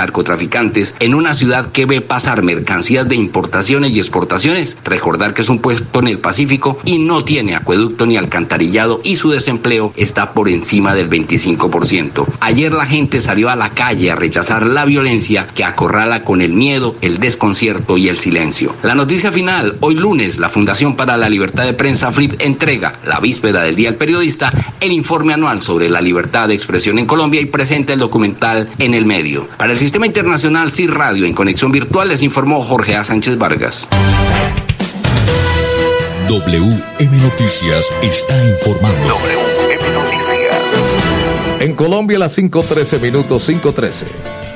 en 0.55 1.15
una 1.15 1.35
ciudad 1.35 1.73
que 1.73 1.85
ve 1.85 2.01
pasar 2.01 2.45
mercancías 2.45 3.09
de 3.09 3.17
importaciones 3.17 3.91
y 3.91 3.99
exportaciones. 3.99 4.79
Recordar 4.85 5.35
que 5.35 5.43
es 5.43 5.49
un 5.49 5.59
puesto 5.59 5.99
en 5.99 6.07
el 6.07 6.21
Pacífico 6.21 6.79
y 6.85 6.99
no 6.99 7.25
tiene 7.25 7.57
acueducto 7.57 8.07
ni 8.07 8.17
alcantarillado 8.17 9.01
y 9.03 9.17
su 9.17 9.31
desempleo 9.31 9.93
está 9.97 10.33
por 10.33 10.49
encima 10.49 10.95
del 10.95 11.11
25%. 11.11 12.27
Ayer 12.39 12.73
la 12.73 12.87
gente 12.87 13.21
salió 13.21 13.51
a 13.51 13.57
la 13.57 13.71
calle 13.71 14.13
a 14.13 14.15
rechazar 14.15 14.65
la 14.65 14.85
violencia 14.85 15.49
que 15.49 15.65
acorrala 15.65 16.23
con 16.23 16.41
el 16.41 16.53
miedo, 16.53 16.95
el 17.01 17.19
desconcierto 17.19 17.99
y 17.99 18.09
el 18.09 18.21
silencio. 18.21 18.77
La 18.85 18.95
noticia 18.95 19.33
final, 19.33 19.77
hoy 19.81 19.97
lunes, 19.97 20.39
la 20.39 20.49
Fundación 20.49 20.95
para 20.95 21.17
la 21.17 21.29
Libertad 21.29 21.65
de 21.65 21.75
Prensa 21.75 22.13
FLIP 22.13 22.41
entrega, 22.41 23.01
la 23.05 23.19
víspera 23.19 23.63
del 23.63 23.75
Día 23.75 23.89
del 23.91 23.99
Periodista, 23.99 24.53
el 24.81 24.93
informe 24.93 25.35
anual 25.35 25.63
sobre 25.63 25.89
la 25.89 26.01
libertad 26.01 26.47
de 26.47 26.55
expresión 26.55 27.01
en 27.01 27.07
Colombia 27.07 27.41
y 27.41 27.47
presenta 27.47 27.93
el 27.93 27.99
documental 27.99 28.69
en 28.79 28.95
el 28.95 29.05
medio. 29.05 29.49
Para 29.59 29.73
el 29.73 29.79
Sistema 29.79 30.07
Internacional 30.07 30.44
Nacional 30.45 30.73
CIR 30.73 30.91
Radio 30.91 31.25
en 31.25 31.33
conexión 31.33 31.73
virtual 31.73 32.09
les 32.09 32.21
informó 32.21 32.61
Jorge 32.61 32.95
A. 32.95 33.03
Sánchez 33.03 33.39
Vargas. 33.39 33.89
WM 36.29 37.17
Noticias 37.23 37.91
está 38.03 38.47
informando. 38.47 39.09
WM 39.09 39.95
Noticias. 39.95 40.63
En 41.61 41.75
Colombia 41.75 42.19
las 42.19 42.37
5.13 42.37 43.01
minutos, 43.01 43.49
5.13. 43.49 44.05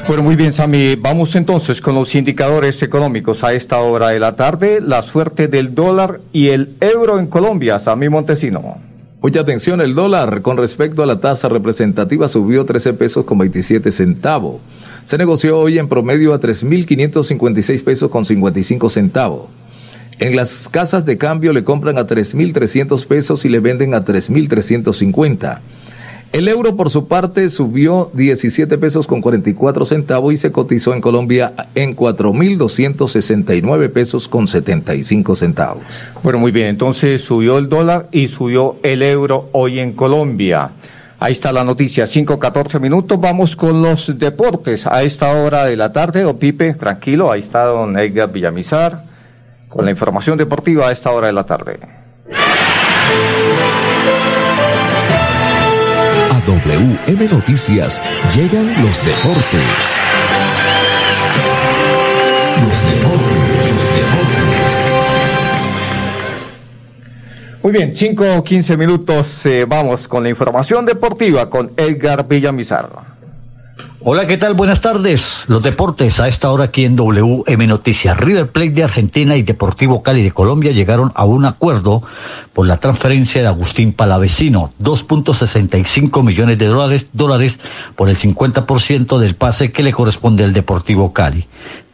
Bueno, 0.06 0.24
muy 0.24 0.36
bien, 0.36 0.52
Sami. 0.52 0.96
Vamos 0.96 1.34
entonces 1.36 1.80
con 1.80 1.94
los 1.94 2.14
indicadores 2.14 2.82
económicos 2.82 3.42
a 3.42 3.54
esta 3.54 3.78
hora 3.78 4.10
de 4.10 4.20
la 4.20 4.36
tarde. 4.36 4.82
La 4.82 5.00
suerte 5.00 5.48
del 5.48 5.74
dólar 5.74 6.20
y 6.34 6.48
el 6.48 6.74
euro 6.82 7.18
en 7.18 7.28
Colombia. 7.28 7.78
Sami 7.78 8.10
Montesino. 8.10 8.76
Mucha 9.22 9.40
atención, 9.40 9.80
el 9.80 9.94
dólar 9.94 10.42
con 10.42 10.58
respecto 10.58 11.02
a 11.02 11.06
la 11.06 11.18
tasa 11.18 11.48
representativa 11.48 12.28
subió 12.28 12.66
13 12.66 12.92
pesos 12.92 13.24
con 13.24 13.38
27 13.38 13.90
centavos 13.90 14.60
se 15.08 15.16
negoció 15.16 15.58
hoy 15.58 15.78
en 15.78 15.88
promedio 15.88 16.34
a 16.34 16.38
3.556 16.38 17.82
pesos 17.82 18.10
con 18.10 18.26
55 18.26 18.90
centavos. 18.90 19.46
En 20.18 20.36
las 20.36 20.68
casas 20.68 21.06
de 21.06 21.16
cambio 21.16 21.54
le 21.54 21.64
compran 21.64 21.96
a 21.96 22.06
3.300 22.06 23.06
pesos 23.06 23.46
y 23.46 23.48
le 23.48 23.60
venden 23.60 23.94
a 23.94 24.04
3.350. 24.04 25.60
El 26.30 26.46
euro 26.46 26.76
por 26.76 26.90
su 26.90 27.08
parte 27.08 27.48
subió 27.48 28.10
17 28.12 28.76
pesos 28.76 29.06
con 29.06 29.22
44 29.22 29.86
centavos 29.86 30.34
y 30.34 30.36
se 30.36 30.52
cotizó 30.52 30.92
en 30.92 31.00
Colombia 31.00 31.54
en 31.74 31.96
4.269 31.96 33.90
pesos 33.90 34.28
con 34.28 34.46
75 34.46 35.36
centavos. 35.36 35.84
Bueno, 36.22 36.38
muy 36.38 36.52
bien, 36.52 36.66
entonces 36.66 37.22
subió 37.22 37.56
el 37.56 37.70
dólar 37.70 38.10
y 38.12 38.28
subió 38.28 38.76
el 38.82 39.02
euro 39.02 39.48
hoy 39.52 39.78
en 39.78 39.94
Colombia. 39.94 40.72
Ahí 41.20 41.32
está 41.32 41.52
la 41.52 41.64
noticia, 41.64 42.04
5-14 42.04 42.78
minutos. 42.78 43.20
Vamos 43.20 43.56
con 43.56 43.82
los 43.82 44.18
deportes 44.18 44.86
a 44.86 45.02
esta 45.02 45.32
hora 45.32 45.64
de 45.64 45.76
la 45.76 45.92
tarde. 45.92 46.24
O 46.24 46.38
Pipe, 46.38 46.74
tranquilo, 46.74 47.32
ahí 47.32 47.40
está 47.40 47.64
don 47.64 47.98
Edgar 47.98 48.30
Villamizar 48.30 49.02
con 49.68 49.84
la 49.84 49.90
información 49.90 50.38
deportiva 50.38 50.88
a 50.88 50.92
esta 50.92 51.10
hora 51.10 51.26
de 51.26 51.32
la 51.32 51.44
tarde. 51.44 51.80
A 56.30 56.40
WM 56.46 57.28
Noticias 57.32 58.02
llegan. 58.34 58.82
Los 58.82 59.04
deportes 59.04 60.00
Muy 67.62 67.72
bien, 67.72 67.92
5 67.92 68.36
o 68.36 68.44
15 68.44 68.76
minutos, 68.76 69.44
eh, 69.46 69.64
vamos 69.66 70.06
con 70.06 70.22
la 70.22 70.28
información 70.28 70.86
deportiva 70.86 71.50
con 71.50 71.72
Edgar 71.76 72.26
Villamizar. 72.28 72.88
Hola, 74.00 74.28
¿qué 74.28 74.36
tal? 74.36 74.54
Buenas 74.54 74.80
tardes. 74.80 75.44
Los 75.48 75.60
deportes 75.60 76.20
a 76.20 76.28
esta 76.28 76.52
hora 76.52 76.66
aquí 76.66 76.84
en 76.84 76.94
WM 76.94 77.66
Noticias. 77.66 78.16
River 78.16 78.52
Plate 78.52 78.70
de 78.70 78.84
Argentina 78.84 79.36
y 79.36 79.42
Deportivo 79.42 80.04
Cali 80.04 80.22
de 80.22 80.30
Colombia 80.30 80.70
llegaron 80.70 81.10
a 81.16 81.24
un 81.24 81.44
acuerdo 81.44 82.04
por 82.54 82.68
la 82.68 82.76
transferencia 82.76 83.42
de 83.42 83.48
Agustín 83.48 83.92
Palavecino, 83.92 84.72
2.65 84.80 86.22
millones 86.22 86.58
de 86.58 86.66
dólares, 86.66 87.10
dólares 87.12 87.58
por 87.96 88.08
el 88.08 88.16
50% 88.16 89.18
del 89.18 89.34
pase 89.34 89.72
que 89.72 89.82
le 89.82 89.92
corresponde 89.92 90.44
al 90.44 90.52
Deportivo 90.52 91.12
Cali. 91.12 91.48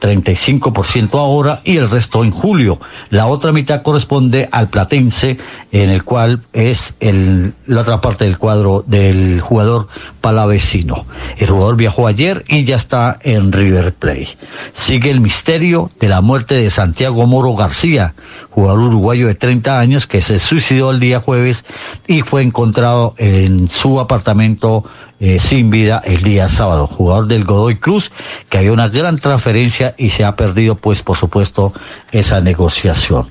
35% 0.04 1.18
ahora 1.18 1.62
y 1.64 1.78
el 1.78 1.88
resto 1.88 2.24
en 2.24 2.30
julio. 2.30 2.78
La 3.08 3.26
otra 3.26 3.52
mitad 3.52 3.82
corresponde 3.82 4.48
al 4.52 4.68
Platense, 4.68 5.38
en 5.72 5.88
el 5.88 6.04
cual 6.04 6.42
es 6.52 6.94
la 7.00 7.80
otra 7.80 8.02
parte 8.02 8.24
del 8.24 8.36
cuadro 8.36 8.84
del 8.86 9.40
jugador 9.40 9.88
palavecino. 10.20 11.06
El 11.38 11.48
jugador 11.48 11.76
viajó 11.76 12.06
ayer 12.06 12.44
y 12.48 12.64
ya 12.64 12.76
está 12.76 13.18
en 13.22 13.50
River 13.50 13.94
Plate. 13.94 14.36
Sigue 14.74 15.10
el 15.10 15.20
misterio 15.20 15.90
de 15.98 16.08
la 16.08 16.20
muerte 16.20 16.54
de 16.54 16.68
Santiago 16.68 17.26
Moro 17.26 17.54
García, 17.54 18.14
jugador 18.50 18.80
uruguayo 18.80 19.26
de 19.26 19.34
30 19.34 19.78
años 19.78 20.06
que 20.06 20.20
se 20.20 20.38
suicidó 20.38 20.90
el 20.90 21.00
día 21.00 21.20
jueves 21.20 21.64
y 22.06 22.22
fue 22.22 22.42
encontrado 22.42 23.14
en 23.16 23.68
su 23.68 24.00
apartamento 24.00 24.84
eh, 25.20 25.38
sin 25.38 25.70
vida 25.70 26.02
el 26.04 26.22
día 26.22 26.48
sábado. 26.48 26.86
Jugador 26.86 27.26
del 27.26 27.44
Godoy 27.44 27.76
Cruz, 27.76 28.10
que 28.48 28.58
había 28.58 28.72
una 28.72 28.88
gran 28.88 29.18
transferencia 29.18 29.94
y 29.96 30.10
se 30.10 30.24
ha 30.24 30.36
perdido, 30.36 30.74
pues, 30.74 31.02
por 31.02 31.16
supuesto, 31.16 31.72
esa 32.12 32.40
negociación. 32.40 33.28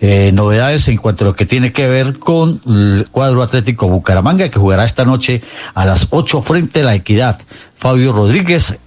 Eh, 0.00 0.30
novedades 0.32 0.88
en 0.88 0.96
cuanto 0.96 1.24
a 1.24 1.28
lo 1.28 1.36
que 1.36 1.46
tiene 1.46 1.72
que 1.72 1.88
ver 1.88 2.18
con 2.18 2.62
el 2.66 3.06
cuadro 3.10 3.42
atlético 3.42 3.88
Bucaramanga, 3.88 4.48
que 4.48 4.58
jugará 4.58 4.84
esta 4.84 5.04
noche 5.04 5.42
a 5.74 5.84
las 5.84 6.08
8 6.10 6.42
frente 6.42 6.80
a 6.80 6.84
la 6.84 6.94
Equidad. 6.94 7.40
Fabio 7.80 8.12
Rodríguez 8.12 8.78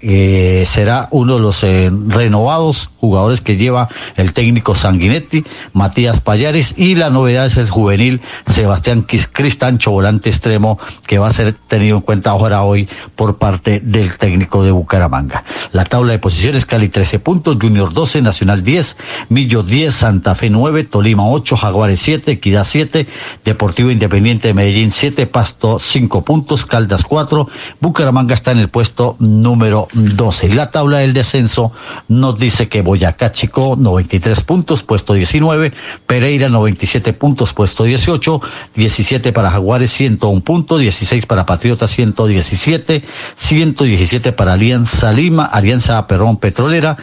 será 0.67 1.07
uno 1.09 1.33
de 1.33 1.39
los 1.39 1.63
eh, 1.63 1.91
renovados 2.09 2.91
jugadores 2.97 3.41
que 3.41 3.57
lleva 3.57 3.89
el 4.15 4.33
técnico 4.33 4.75
Sanguinetti, 4.75 5.43
Matías 5.73 6.21
Payares 6.21 6.75
y 6.77 6.93
la 6.93 7.09
novedad 7.09 7.47
es 7.47 7.57
el 7.57 7.71
juvenil 7.71 8.21
Sebastián 8.45 9.01
Cristancho, 9.01 9.89
volante 9.89 10.29
extremo, 10.29 10.77
que 11.07 11.17
va 11.17 11.25
a 11.25 11.31
ser 11.31 11.53
tenido 11.53 11.97
en 11.97 12.03
cuenta 12.03 12.29
ahora 12.29 12.61
hoy 12.61 12.87
por 13.15 13.39
parte 13.39 13.79
del 13.79 14.15
técnico 14.15 14.63
de 14.63 14.69
Bucaramanga. 14.69 15.43
La 15.71 15.85
tabla 15.85 16.11
de 16.11 16.19
posiciones, 16.19 16.67
Cali 16.67 16.89
13 16.89 17.17
puntos, 17.17 17.57
Junior 17.59 17.91
12, 17.91 18.21
Nacional 18.21 18.63
10, 18.63 18.97
Millo 19.29 19.63
10, 19.63 19.91
Santa 19.91 20.35
Fe 20.35 20.51
9, 20.51 20.83
Tolima 20.83 21.27
8, 21.27 21.57
Jaguares 21.57 21.99
7, 21.99 22.33
Equidad 22.33 22.63
7, 22.63 23.07
Deportivo 23.43 23.89
Independiente 23.89 24.49
de 24.49 24.53
Medellín 24.53 24.91
7, 24.91 25.25
Pasto 25.25 25.79
5 25.79 26.23
puntos, 26.23 26.67
Caldas 26.67 27.03
4, 27.03 27.49
Bucaramanga 27.81 28.35
está 28.35 28.51
en 28.51 28.59
el 28.59 28.69
puesto 28.69 28.82
puesto 28.83 29.15
número 29.19 29.87
12. 29.93 30.47
Y 30.47 30.51
la 30.51 30.69
tabla 30.69 30.97
del 30.97 31.13
descenso 31.13 31.71
nos 32.09 32.37
dice 32.37 32.67
que 32.67 32.81
Boyacá 32.81 33.31
Chico 33.31 33.77
93 33.79 34.43
puntos, 34.43 34.83
puesto 34.83 35.13
19, 35.13 35.71
Pereira 36.05 36.49
97 36.49 37.13
puntos, 37.13 37.53
puesto 37.53 37.85
18, 37.85 38.41
17 38.75 39.31
para 39.31 39.51
Jaguares 39.51 39.89
101 39.91 40.41
puntos, 40.41 40.81
16 40.81 41.25
para 41.27 41.45
Patriotas 41.45 41.91
117, 41.91 43.05
117 43.37 44.33
para 44.33 44.51
Alianza 44.51 45.13
Lima, 45.13 45.45
Alianza 45.45 46.05
Perrón 46.05 46.35
Petrolera 46.35 46.97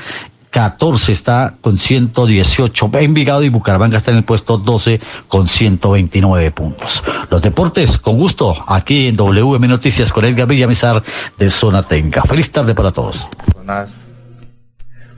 14 0.51 1.13
está 1.13 1.55
con 1.61 1.79
118. 1.79 2.91
Envigado 2.95 3.43
y 3.43 3.49
Bucaramanga 3.49 3.99
está 3.99 4.11
en 4.11 4.19
el 4.19 4.25
puesto 4.25 4.59
12 4.59 5.01
con 5.29 5.49
129 5.49 6.51
puntos. 6.51 7.03
Los 7.31 7.43
deportes, 7.43 7.99
con 7.99 8.17
gusto, 8.17 8.65
aquí 8.67 9.09
en 9.09 9.17
WM 9.17 9.67
Noticias 9.69 10.13
con 10.13 10.25
Edgar 10.25 10.49
Villamizar 10.49 11.03
de 11.39 11.51
Zona 11.51 11.83
Tenca. 11.83 12.23
Feliz 12.23 12.51
tarde 12.51 12.75
para 12.75 12.91
todos. 12.91 13.29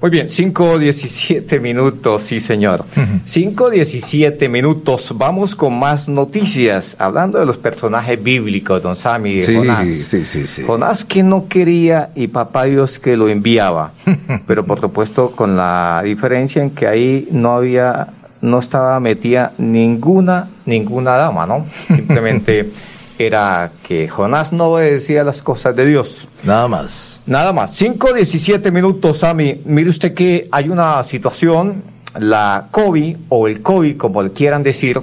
Muy 0.02 0.10
bien, 0.10 0.26
5.17 0.26 1.60
minutos, 1.60 2.22
sí 2.24 2.40
señor. 2.40 2.84
5.17 2.96 4.48
minutos, 4.48 5.12
vamos 5.16 5.54
con 5.54 5.78
más 5.78 6.08
noticias. 6.08 6.96
Hablando 6.98 7.38
de 7.38 7.46
los 7.46 7.56
personajes 7.56 8.20
bíblicos, 8.20 8.82
don 8.82 8.96
Sami, 8.96 9.42
Sí, 9.42 9.54
Jonás. 9.54 9.88
sí, 9.88 10.24
sí, 10.24 10.48
sí. 10.48 10.64
Jonás 10.66 11.04
que 11.04 11.22
no 11.22 11.46
quería 11.48 12.10
y 12.16 12.26
papá 12.26 12.64
Dios 12.64 12.98
que 12.98 13.16
lo 13.16 13.28
enviaba. 13.28 13.92
Pero 14.48 14.66
por 14.66 14.80
supuesto 14.80 15.30
con 15.30 15.56
la 15.56 16.02
diferencia 16.04 16.60
en 16.62 16.70
que 16.70 16.88
ahí 16.88 17.28
no 17.30 17.54
había, 17.54 18.08
no 18.40 18.58
estaba 18.58 18.98
metida 18.98 19.52
ninguna, 19.58 20.48
ninguna 20.66 21.12
dama, 21.12 21.46
¿no? 21.46 21.64
Simplemente 21.86 22.70
era 23.26 23.72
que 23.82 24.08
Jonás 24.08 24.52
no 24.52 24.66
obedecía 24.66 25.24
las 25.24 25.42
cosas 25.42 25.74
de 25.76 25.86
Dios. 25.86 26.26
Nada 26.44 26.68
más. 26.68 27.20
Nada 27.26 27.52
más. 27.52 27.74
5, 27.74 28.12
17 28.14 28.70
minutos, 28.70 29.18
Sami. 29.18 29.60
Mire 29.64 29.90
usted 29.90 30.14
que 30.14 30.48
hay 30.50 30.68
una 30.68 31.02
situación, 31.02 31.82
la 32.18 32.68
COVID 32.70 33.16
o 33.28 33.48
el 33.48 33.62
COVID, 33.62 33.96
como 33.96 34.22
le 34.22 34.32
quieran 34.32 34.62
decir, 34.62 35.00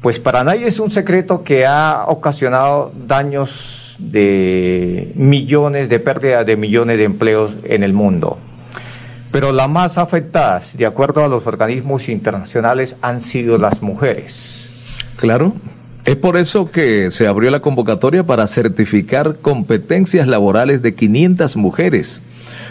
pues 0.00 0.18
para 0.18 0.42
nadie 0.42 0.66
es 0.66 0.80
un 0.80 0.90
secreto 0.90 1.44
que 1.44 1.64
ha 1.64 2.04
ocasionado 2.08 2.92
daños 3.06 3.96
de 3.98 5.12
millones, 5.14 5.88
de 5.88 6.00
pérdida 6.00 6.44
de 6.44 6.56
millones 6.56 6.98
de 6.98 7.04
empleos 7.04 7.52
en 7.64 7.82
el 7.82 7.92
mundo. 7.92 8.38
Pero 9.30 9.52
las 9.52 9.68
más 9.68 9.96
afectadas, 9.96 10.76
de 10.76 10.84
acuerdo 10.84 11.24
a 11.24 11.28
los 11.28 11.46
organismos 11.46 12.08
internacionales, 12.08 12.96
han 13.00 13.20
sido 13.20 13.56
las 13.56 13.80
mujeres. 13.80 14.68
Claro. 15.16 15.54
Es 16.04 16.16
por 16.16 16.36
eso 16.36 16.70
que 16.70 17.10
se 17.12 17.28
abrió 17.28 17.50
la 17.50 17.60
convocatoria 17.60 18.24
para 18.24 18.46
certificar 18.48 19.36
competencias 19.40 20.26
laborales 20.26 20.82
de 20.82 20.94
500 20.94 21.56
mujeres. 21.56 22.20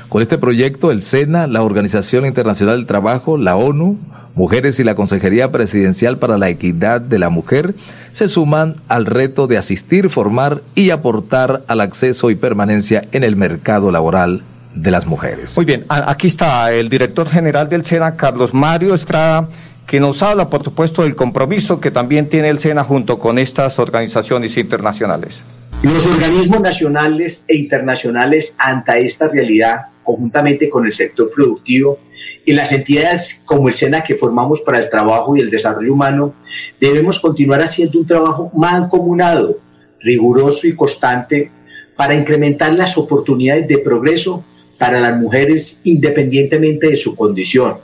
Con 0.10 0.22
este 0.22 0.38
proyecto, 0.38 0.92
el 0.92 1.02
SENA, 1.02 1.48
la 1.48 1.64
Organización 1.64 2.26
Internacional 2.26 2.78
del 2.78 2.88
Trabajo, 2.88 3.38
la 3.38 3.56
ONU, 3.56 3.98
Mujeres 4.36 4.80
y 4.80 4.84
la 4.84 4.96
Consejería 4.96 5.52
Presidencial 5.52 6.18
para 6.18 6.38
la 6.38 6.50
Equidad 6.50 7.02
de 7.02 7.20
la 7.20 7.30
Mujer 7.30 7.76
se 8.14 8.28
suman 8.28 8.76
al 8.88 9.06
reto 9.06 9.48
de 9.48 9.58
asistir, 9.58 10.10
formar 10.10 10.62
y 10.76 10.90
aportar 10.90 11.64
al 11.68 11.82
acceso 11.82 12.30
y 12.30 12.36
permanencia 12.36 13.06
en 13.12 13.24
el 13.24 13.36
mercado 13.36 13.92
laboral 13.92 14.42
de 14.76 14.92
las 14.92 15.06
mujeres. 15.06 15.56
Muy 15.58 15.66
bien, 15.66 15.86
aquí 15.90 16.28
está 16.28 16.72
el 16.72 16.90
director 16.90 17.28
general 17.30 17.68
del 17.68 17.86
SENA, 17.86 18.16
Carlos 18.16 18.54
Mario 18.54 18.94
Estrada, 18.94 19.48
que 19.88 20.00
nos 20.00 20.24
habla, 20.24 20.50
por 20.50 20.64
supuesto, 20.64 21.04
del 21.04 21.16
compromiso 21.16 21.80
que 21.80 21.92
también 21.92 22.30
tiene 22.30 22.50
el 22.50 22.60
SENA 22.60 22.84
junto 22.84 23.20
con 23.20 23.38
estas 23.38 23.78
organizaciones 23.80 24.56
internacionales. 24.58 25.42
Los 25.84 26.06
organismos 26.06 26.62
nacionales 26.62 27.44
e 27.48 27.56
internacionales 27.58 28.56
ante 28.58 29.04
esta 29.04 29.28
realidad, 29.28 29.88
conjuntamente 30.04 30.70
con 30.70 30.86
el 30.86 30.94
sector 30.94 31.32
productivo 31.34 32.00
y 32.46 32.54
las 32.54 32.72
entidades 32.72 33.42
como 33.46 33.68
el 33.68 33.76
SENA 33.76 34.04
que 34.04 34.16
formamos 34.16 34.62
para 34.62 34.80
el 34.80 34.90
trabajo 34.90 35.36
y 35.36 35.40
el 35.40 35.50
desarrollo 35.50 35.94
humano, 35.94 36.36
debemos 36.80 37.20
continuar 37.20 37.62
haciendo 37.62 38.00
un 38.00 38.06
trabajo 38.06 38.52
mancomunado, 38.56 39.58
riguroso 40.00 40.68
y 40.68 40.76
constante 40.76 41.52
para 41.96 42.16
incrementar 42.16 42.74
las 42.74 42.98
oportunidades 42.98 43.68
de 43.68 43.80
progreso 43.80 44.44
para 44.78 45.00
las 45.00 45.20
mujeres 45.20 45.82
independientemente 45.84 46.90
de 46.90 46.98
su 46.98 47.16
condición. 47.16 47.78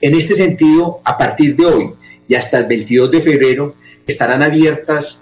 En 0.00 0.14
este 0.14 0.34
sentido, 0.34 1.00
a 1.04 1.18
partir 1.18 1.56
de 1.56 1.66
hoy 1.66 1.90
y 2.28 2.34
hasta 2.34 2.58
el 2.58 2.66
22 2.66 3.10
de 3.10 3.20
febrero 3.20 3.74
estarán 4.06 4.42
abiertas 4.42 5.20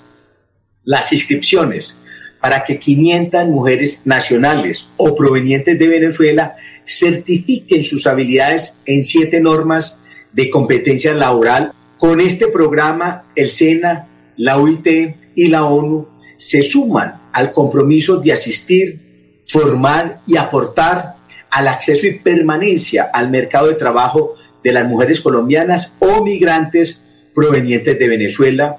las 0.85 1.13
inscripciones 1.13 1.97
para 2.41 2.65
que 2.65 2.79
500 2.79 3.47
mujeres 3.47 4.03
nacionales 4.05 4.89
o 4.97 5.15
provenientes 5.15 5.79
de 5.79 5.89
Venezuela 5.89 6.57
certifiquen 6.87 7.85
sus 7.85 8.07
habilidades 8.07 8.77
en 8.87 9.05
siete 9.05 9.41
normas 9.41 10.01
de 10.33 10.51
competencia 10.51 11.13
laboral. 11.15 11.73
Con 11.99 12.21
este 12.21 12.49
programa, 12.49 13.25
el 13.35 13.51
SENA, 13.51 14.07
la 14.37 14.57
OIT 14.57 14.87
y 15.35 15.49
la 15.49 15.65
ONU 15.65 16.09
se 16.37 16.63
suman 16.63 17.21
al 17.33 17.53
compromiso 17.53 18.19
de 18.19 18.33
asistir, 18.33 19.43
formar 19.47 20.21
y 20.27 20.37
aportar 20.37 21.17
al 21.51 21.69
acceso 21.69 22.07
y 22.07 22.19
permanencia 22.19 23.11
al 23.13 23.31
mercado 23.31 23.67
de 23.67 23.75
trabajo 23.75 24.35
de 24.63 24.73
las 24.73 24.87
mujeres 24.87 25.21
colombianas 25.21 25.95
o 25.99 26.25
migrantes 26.25 27.05
provenientes 27.35 27.99
de 27.99 28.09
Venezuela 28.09 28.79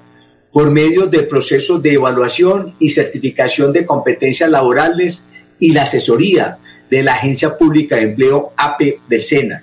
por 0.52 0.70
medio 0.70 1.06
de 1.06 1.22
procesos 1.22 1.82
de 1.82 1.94
evaluación 1.94 2.74
y 2.78 2.90
certificación 2.90 3.72
de 3.72 3.86
competencias 3.86 4.50
laborales 4.50 5.26
y 5.58 5.72
la 5.72 5.82
asesoría 5.82 6.58
de 6.90 7.02
la 7.02 7.14
Agencia 7.14 7.56
Pública 7.56 7.96
de 7.96 8.02
Empleo 8.02 8.52
APE 8.56 9.00
del 9.08 9.22
SENA. 9.22 9.62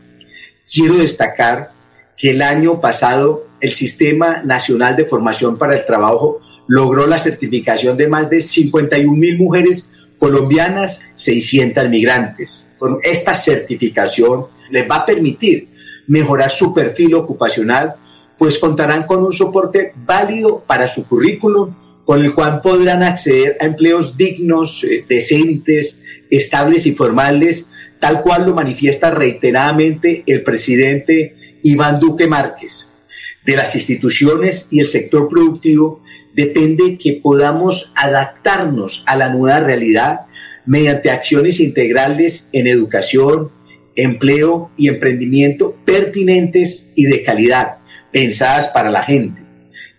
Quiero 0.72 0.96
destacar 0.96 1.72
que 2.16 2.32
el 2.32 2.42
año 2.42 2.80
pasado 2.80 3.48
el 3.60 3.72
Sistema 3.74 4.44
Nacional 4.44 4.96
de 4.96 5.06
Formación 5.06 5.58
para 5.58 5.76
el 5.76 5.86
Trabajo 5.86 6.40
logró 6.68 7.08
la 7.08 7.20
certificación 7.20 7.98
de 7.98 8.08
más 8.08 8.30
de 8.30 8.42
51 8.42 9.12
mil 9.14 9.38
mujeres 9.38 9.90
colombianas, 10.20 11.02
600 11.16 11.90
migrantes. 11.90 12.68
Con 12.78 13.00
esta 13.04 13.34
certificación 13.34 14.46
les 14.70 14.90
va 14.90 14.98
a 14.98 15.06
permitir 15.06 15.77
mejorar 16.08 16.50
su 16.50 16.74
perfil 16.74 17.16
ocupacional, 17.16 17.96
pues 18.38 18.58
contarán 18.58 19.04
con 19.04 19.24
un 19.24 19.34
soporte 19.34 19.94
válido 19.96 20.64
para 20.66 20.88
su 20.88 21.06
currículum, 21.06 21.74
con 22.06 22.24
el 22.24 22.34
cual 22.34 22.62
podrán 22.62 23.04
acceder 23.04 23.58
a 23.60 23.66
empleos 23.66 24.16
dignos, 24.16 24.84
eh, 24.84 25.04
decentes, 25.08 26.02
estables 26.30 26.86
y 26.86 26.94
formales, 26.94 27.68
tal 28.00 28.22
cual 28.22 28.46
lo 28.46 28.54
manifiesta 28.54 29.12
reiteradamente 29.12 30.24
el 30.26 30.44
presidente 30.44 31.60
Iván 31.64 32.00
Duque 32.00 32.28
Márquez. 32.28 32.90
De 33.46 33.56
las 33.56 33.76
instituciones 33.76 34.68
y 34.72 34.80
el 34.80 34.88
sector 34.88 35.28
productivo 35.28 36.02
depende 36.34 36.98
que 36.98 37.14
podamos 37.14 37.92
adaptarnos 37.96 39.04
a 39.08 39.16
la 39.16 39.30
nueva 39.30 39.60
realidad 39.60 40.28
mediante 40.66 41.10
acciones 41.10 41.60
integrales 41.60 42.50
en 42.54 42.68
educación, 42.68 43.50
empleo 43.98 44.72
y 44.78 44.88
emprendimiento 44.88 45.76
pertinentes 45.84 46.92
y 46.96 47.06
de 47.06 47.24
calidad, 47.24 47.80
pensadas 48.12 48.70
para 48.70 48.90
la 48.90 49.04
gente. 49.04 49.42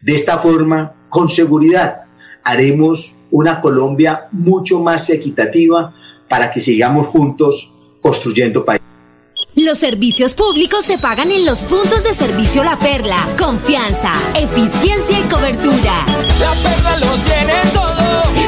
De 0.01 0.15
esta 0.15 0.39
forma, 0.39 0.95
con 1.11 1.29
seguridad, 1.29 2.05
haremos 2.45 3.17
una 3.31 3.61
Colombia 3.61 4.29
mucho 4.33 4.81
más 4.81 5.11
equitativa 5.11 5.95
para 6.29 6.51
que 6.51 6.61
sigamos 6.61 7.09
juntos 7.09 7.75
construyendo 8.01 8.65
país. 8.65 8.81
Los 9.57 9.79
servicios 9.79 10.35
públicos 10.35 10.85
se 10.85 10.99
pagan 10.99 11.33
en 11.33 11.45
los 11.45 11.65
puntos 11.65 12.05
de 12.05 12.15
servicio 12.15 12.63
La 12.63 12.79
Perla. 12.79 13.17
Confianza, 13.37 14.13
eficiencia 14.37 15.19
y 15.19 15.23
cobertura. 15.23 16.07
La 16.39 16.53
Perla 16.63 16.97
lo 16.99 17.15
tiene 17.25 17.55
todo. 17.75 18.48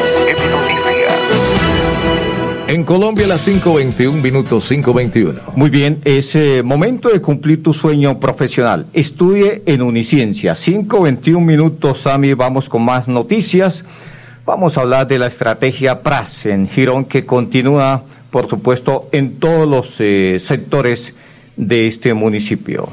En 2.71 2.85
Colombia 2.85 3.27
las 3.27 3.45
5.21 3.49 4.21
minutos 4.21 4.71
5.21. 4.71 5.55
Muy 5.55 5.69
bien, 5.69 5.99
es 6.05 6.33
eh, 6.35 6.63
momento 6.63 7.09
de 7.09 7.19
cumplir 7.19 7.61
tu 7.61 7.73
sueño 7.73 8.17
profesional. 8.17 8.85
Estudie 8.93 9.61
en 9.65 9.81
Uniciencia. 9.81 10.53
5.21 10.53 11.41
minutos, 11.43 11.99
Sami, 11.99 12.33
vamos 12.33 12.69
con 12.69 12.83
más 12.83 13.09
noticias. 13.09 13.83
Vamos 14.45 14.77
a 14.77 14.81
hablar 14.83 15.05
de 15.05 15.19
la 15.19 15.27
estrategia 15.27 16.01
PRAS 16.01 16.45
en 16.45 16.69
Girón 16.69 17.03
que 17.03 17.25
continúa, 17.25 18.03
por 18.29 18.47
supuesto, 18.49 19.09
en 19.11 19.37
todos 19.37 19.67
los 19.67 19.97
eh, 19.99 20.37
sectores 20.39 21.13
de 21.57 21.87
este 21.87 22.13
municipio. 22.13 22.87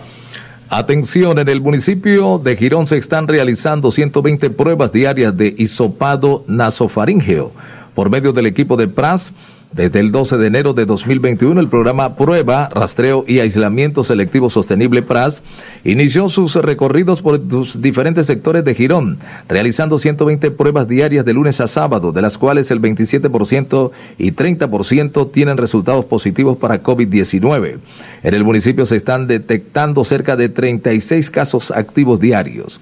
Atención, 0.71 1.39
en 1.39 1.49
el 1.49 1.61
municipio 1.61 2.41
de 2.41 2.57
Girón 2.57 2.89
se 2.89 2.99
están 2.99 3.29
realizando 3.29 3.93
120 3.93 4.51
pruebas 4.51 4.91
diarias 4.91 5.37
de 5.37 5.55
hisopado 5.57 6.43
nasofaringeo 6.49 7.53
por 7.95 8.11
medio 8.11 8.33
del 8.33 8.47
equipo 8.47 8.77
de 8.77 8.89
PRAS 8.89 9.33
desde 9.73 10.01
el 10.01 10.13
12 10.13 10.39
de 10.39 10.47
enero 10.47 10.73
de 10.73 10.87
2021, 10.87 11.61
el 11.61 11.69
programa 11.69 12.17
Prueba, 12.17 12.69
Rastreo 12.69 13.25
y 13.29 13.41
Aislamiento 13.41 14.03
Selectivo 14.03 14.49
Sostenible 14.49 15.03
PRAS 15.03 15.43
inició 15.85 16.29
sus 16.29 16.57
recorridos 16.57 17.21
por 17.21 17.39
los 17.39 17.83
diferentes 17.83 18.27
sectores 18.27 18.65
de 18.65 18.75
Girón, 18.75 19.19
realizando 19.47 19.99
120 19.99 20.51
pruebas 20.53 20.89
diarias 20.89 21.25
de 21.25 21.35
lunes 21.35 21.61
a 21.61 21.69
sábado, 21.69 22.13
de 22.13 22.23
las 22.23 22.39
cuales 22.39 22.71
el 22.71 22.81
27% 22.81 23.91
y 24.17 24.33
30% 24.33 25.31
tienen 25.31 25.59
resultados 25.59 26.07
positivos 26.07 26.57
para 26.57 26.83
COVID-19. 26.83 27.79
En 28.23 28.35
el 28.35 28.45
municipio 28.45 28.87
se 28.87 28.97
están 28.97 29.27
detectando 29.27 30.05
cerca 30.05 30.37
de 30.37 30.49
36 30.49 31.31
casos 31.31 31.71
activos 31.71 32.21
diarios. 32.21 32.81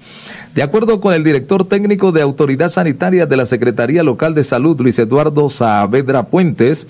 De 0.57 0.63
acuerdo 0.63 0.99
con 0.99 1.13
el 1.13 1.23
director 1.23 1.67
técnico 1.67 2.11
de 2.11 2.23
Autoridad 2.23 2.69
Sanitaria 2.69 3.27
de 3.27 3.37
la 3.37 3.45
Secretaría 3.45 4.01
Local 4.01 4.33
de 4.33 4.43
Salud, 4.43 4.81
Luis 4.81 4.97
Eduardo 4.97 5.49
Saavedra 5.49 6.23
Puentes, 6.23 6.87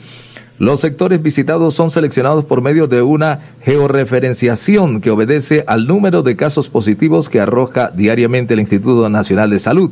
los 0.58 0.80
sectores 0.80 1.22
visitados 1.22 1.76
son 1.76 1.92
seleccionados 1.92 2.46
por 2.46 2.62
medio 2.62 2.88
de 2.88 3.02
una 3.02 3.42
georreferenciación 3.64 5.02
que 5.02 5.12
obedece 5.12 5.66
al 5.68 5.86
número 5.86 6.24
de 6.24 6.38
casos 6.38 6.70
positivos 6.70 7.28
que 7.28 7.42
arroja 7.42 7.92
diariamente 7.94 8.54
el 8.54 8.62
Instituto 8.62 9.10
Nacional 9.10 9.50
de 9.50 9.60
Salud. 9.60 9.92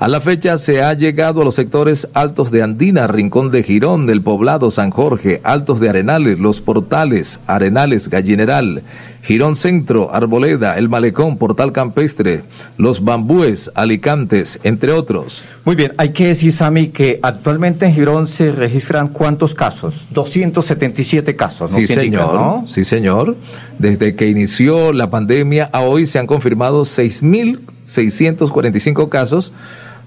A 0.00 0.08
la 0.08 0.22
fecha 0.22 0.56
se 0.56 0.82
ha 0.82 0.94
llegado 0.94 1.42
a 1.42 1.44
los 1.44 1.56
sectores 1.56 2.08
Altos 2.14 2.50
de 2.50 2.62
Andina, 2.62 3.06
Rincón 3.06 3.50
de 3.50 3.64
Girón, 3.64 4.06
del 4.06 4.22
Poblado, 4.22 4.70
San 4.70 4.90
Jorge, 4.90 5.42
Altos 5.44 5.78
de 5.78 5.90
Arenales, 5.90 6.38
Los 6.38 6.62
Portales, 6.62 7.40
Arenales, 7.48 8.08
Gallineral, 8.08 8.82
Girón 9.28 9.54
Centro, 9.56 10.14
Arboleda, 10.14 10.78
El 10.78 10.88
Malecón, 10.88 11.36
Portal 11.36 11.70
Campestre, 11.70 12.44
Los 12.78 13.04
Bambúes, 13.04 13.70
Alicantes, 13.74 14.58
entre 14.62 14.92
otros. 14.92 15.42
Muy 15.66 15.76
bien, 15.76 15.92
hay 15.98 16.14
que 16.14 16.28
decir, 16.28 16.50
Sami, 16.50 16.88
que 16.88 17.18
actualmente 17.20 17.84
en 17.84 17.92
Girón 17.92 18.26
se 18.26 18.52
registran 18.52 19.08
cuántos 19.08 19.54
casos? 19.54 20.06
277 20.12 21.36
casos, 21.36 21.72
¿no? 21.72 21.78
Sí, 21.78 21.86
señor. 21.86 22.32
¿no? 22.32 22.64
Sí, 22.68 22.84
señor. 22.84 23.36
Desde 23.78 24.16
que 24.16 24.30
inició 24.30 24.94
la 24.94 25.10
pandemia 25.10 25.68
a 25.74 25.82
hoy 25.82 26.06
se 26.06 26.18
han 26.18 26.26
confirmado 26.26 26.84
6.645 26.84 29.10
casos 29.10 29.52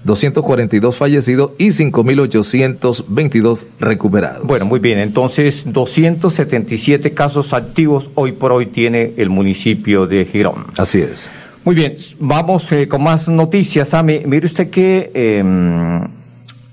242 0.04 0.96
fallecidos 0.96 1.52
y 1.58 1.68
5.822 1.68 3.64
recuperados. 3.78 4.46
Bueno, 4.46 4.66
muy 4.66 4.80
bien, 4.80 4.98
entonces 4.98 5.64
277 5.66 7.12
casos 7.12 7.52
activos 7.52 8.10
hoy 8.14 8.32
por 8.32 8.52
hoy 8.52 8.66
tiene 8.66 9.14
el 9.16 9.30
municipio 9.30 10.06
de 10.06 10.24
Girón. 10.24 10.66
Así 10.76 11.00
es. 11.00 11.30
Muy 11.64 11.76
bien, 11.76 11.96
vamos 12.18 12.72
eh, 12.72 12.88
con 12.88 13.04
más 13.04 13.28
noticias. 13.28 13.90
Sami, 13.90 14.22
mire 14.26 14.46
usted 14.46 14.68
que 14.70 15.12
eh, 15.14 15.44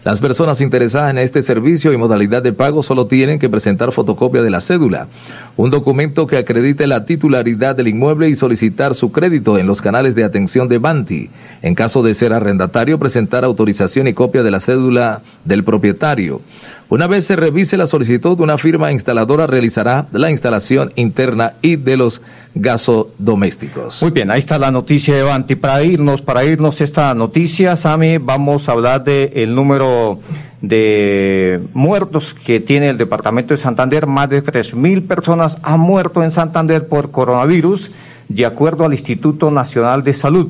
Las 0.04 0.20
personas 0.20 0.60
interesadas 0.60 1.10
en 1.10 1.18
este 1.18 1.42
servicio 1.42 1.92
y 1.92 1.96
modalidad 1.96 2.40
de 2.40 2.52
pago 2.52 2.84
solo 2.84 3.06
tienen 3.06 3.40
que 3.40 3.48
presentar 3.48 3.90
fotocopia 3.90 4.42
de 4.42 4.50
la 4.50 4.60
cédula, 4.60 5.08
un 5.56 5.70
documento 5.70 6.28
que 6.28 6.36
acredite 6.36 6.86
la 6.86 7.04
titularidad 7.04 7.74
del 7.74 7.88
inmueble 7.88 8.28
y 8.28 8.36
solicitar 8.36 8.94
su 8.94 9.10
crédito 9.10 9.58
en 9.58 9.66
los 9.66 9.82
canales 9.82 10.14
de 10.14 10.22
atención 10.22 10.68
de 10.68 10.78
Banti. 10.78 11.30
En 11.62 11.74
caso 11.74 12.04
de 12.04 12.14
ser 12.14 12.32
arrendatario, 12.32 12.98
presentar 12.98 13.44
autorización 13.44 14.06
y 14.06 14.14
copia 14.14 14.44
de 14.44 14.52
la 14.52 14.60
cédula 14.60 15.22
del 15.44 15.64
propietario. 15.64 16.40
Una 16.90 17.06
vez 17.06 17.26
se 17.26 17.36
revise 17.36 17.76
la 17.76 17.86
solicitud, 17.86 18.40
una 18.40 18.56
firma 18.56 18.90
instaladora 18.92 19.46
realizará 19.46 20.06
la 20.10 20.30
instalación 20.30 20.90
interna 20.96 21.52
y 21.60 21.76
de 21.76 21.98
los 21.98 22.22
gasodomésticos. 22.54 24.00
Muy 24.00 24.10
bien, 24.10 24.30
ahí 24.30 24.38
está 24.38 24.58
la 24.58 24.70
noticia 24.70 25.14
de 25.14 25.22
Banti. 25.22 25.54
Para 25.54 25.82
irnos, 25.82 26.22
para 26.22 26.44
irnos 26.44 26.80
esta 26.80 27.14
noticia, 27.14 27.76
Sami, 27.76 28.16
vamos 28.16 28.70
a 28.70 28.72
hablar 28.72 29.04
del 29.04 29.30
el 29.34 29.54
número 29.54 30.18
de 30.62 31.60
muertos 31.74 32.32
que 32.32 32.58
tiene 32.58 32.88
el 32.88 32.96
departamento 32.96 33.52
de 33.52 33.58
Santander. 33.58 34.06
Más 34.06 34.30
de 34.30 34.40
tres 34.40 34.72
mil 34.72 35.02
personas 35.02 35.58
han 35.62 35.80
muerto 35.80 36.24
en 36.24 36.30
Santander 36.30 36.88
por 36.88 37.10
coronavirus, 37.10 37.90
de 38.30 38.46
acuerdo 38.46 38.86
al 38.86 38.94
Instituto 38.94 39.50
Nacional 39.50 40.02
de 40.02 40.14
Salud. 40.14 40.48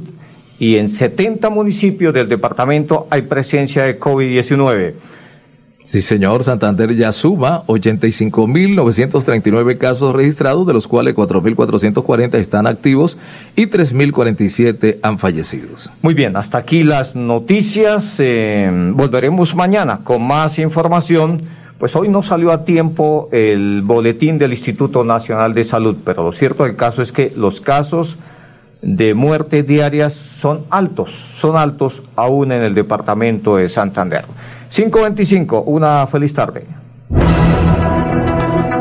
Y 0.60 0.76
en 0.76 0.88
70 0.88 1.50
municipios 1.50 2.14
del 2.14 2.28
departamento 2.28 3.08
hay 3.10 3.22
presencia 3.22 3.82
de 3.82 3.98
COVID-19. 3.98 4.94
Sí, 5.90 6.02
señor, 6.02 6.44
Santander 6.44 6.94
ya 6.94 7.12
suma 7.12 7.62
85.939 7.66 9.78
casos 9.78 10.14
registrados, 10.14 10.66
de 10.66 10.74
los 10.74 10.86
cuales 10.86 11.14
4.440 11.14 12.34
están 12.34 12.66
activos 12.66 13.16
y 13.56 13.68
3.047 13.68 14.98
han 15.00 15.18
fallecido. 15.18 15.68
Muy 16.02 16.12
bien, 16.12 16.36
hasta 16.36 16.58
aquí 16.58 16.82
las 16.82 17.16
noticias. 17.16 18.16
Eh, 18.18 18.70
volveremos 18.92 19.54
mañana 19.54 20.00
con 20.04 20.26
más 20.26 20.58
información. 20.58 21.40
Pues 21.78 21.96
hoy 21.96 22.10
no 22.10 22.22
salió 22.22 22.52
a 22.52 22.66
tiempo 22.66 23.30
el 23.32 23.80
boletín 23.80 24.36
del 24.36 24.50
Instituto 24.50 25.04
Nacional 25.04 25.54
de 25.54 25.64
Salud, 25.64 25.96
pero 26.04 26.22
lo 26.22 26.32
cierto 26.32 26.64
del 26.64 26.76
caso 26.76 27.00
es 27.00 27.12
que 27.12 27.32
los 27.34 27.62
casos 27.62 28.18
de 28.82 29.14
muerte 29.14 29.62
diarias 29.62 30.12
son 30.12 30.64
altos, 30.68 31.12
son 31.34 31.56
altos 31.56 32.02
aún 32.14 32.52
en 32.52 32.62
el 32.62 32.74
departamento 32.74 33.56
de 33.56 33.70
Santander. 33.70 34.26
525, 34.70 35.62
una 35.62 36.06
feliz 36.06 36.34
tarde. 36.34 36.64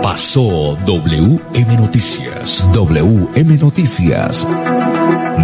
Pasó 0.02 0.78
WM 0.86 1.78
Noticias. 1.78 2.67
WM 2.73 3.58
Noticias. 3.58 4.47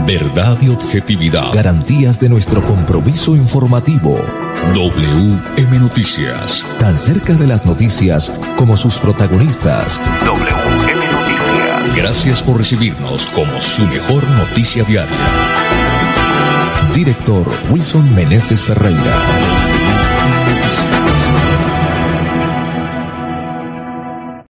Verdad 0.05 0.57
y 0.61 0.69
objetividad. 0.69 1.53
Garantías 1.53 2.19
de 2.19 2.29
nuestro 2.29 2.61
compromiso 2.61 3.35
informativo. 3.35 4.17
WM 4.73 5.79
Noticias. 5.79 6.65
Tan 6.79 6.97
cerca 6.97 7.33
de 7.33 7.47
las 7.47 7.65
noticias 7.65 8.39
como 8.57 8.75
sus 8.75 8.97
protagonistas. 8.97 10.01
WM 10.25 11.05
Noticias. 11.05 11.95
Gracias 11.95 12.41
por 12.41 12.57
recibirnos 12.57 13.27
como 13.27 13.59
su 13.61 13.85
mejor 13.85 14.27
noticia 14.31 14.83
diaria. 14.83 15.17
Director 16.93 17.45
Wilson 17.69 18.13
Meneses 18.15 18.61
Ferreira. 18.61 19.62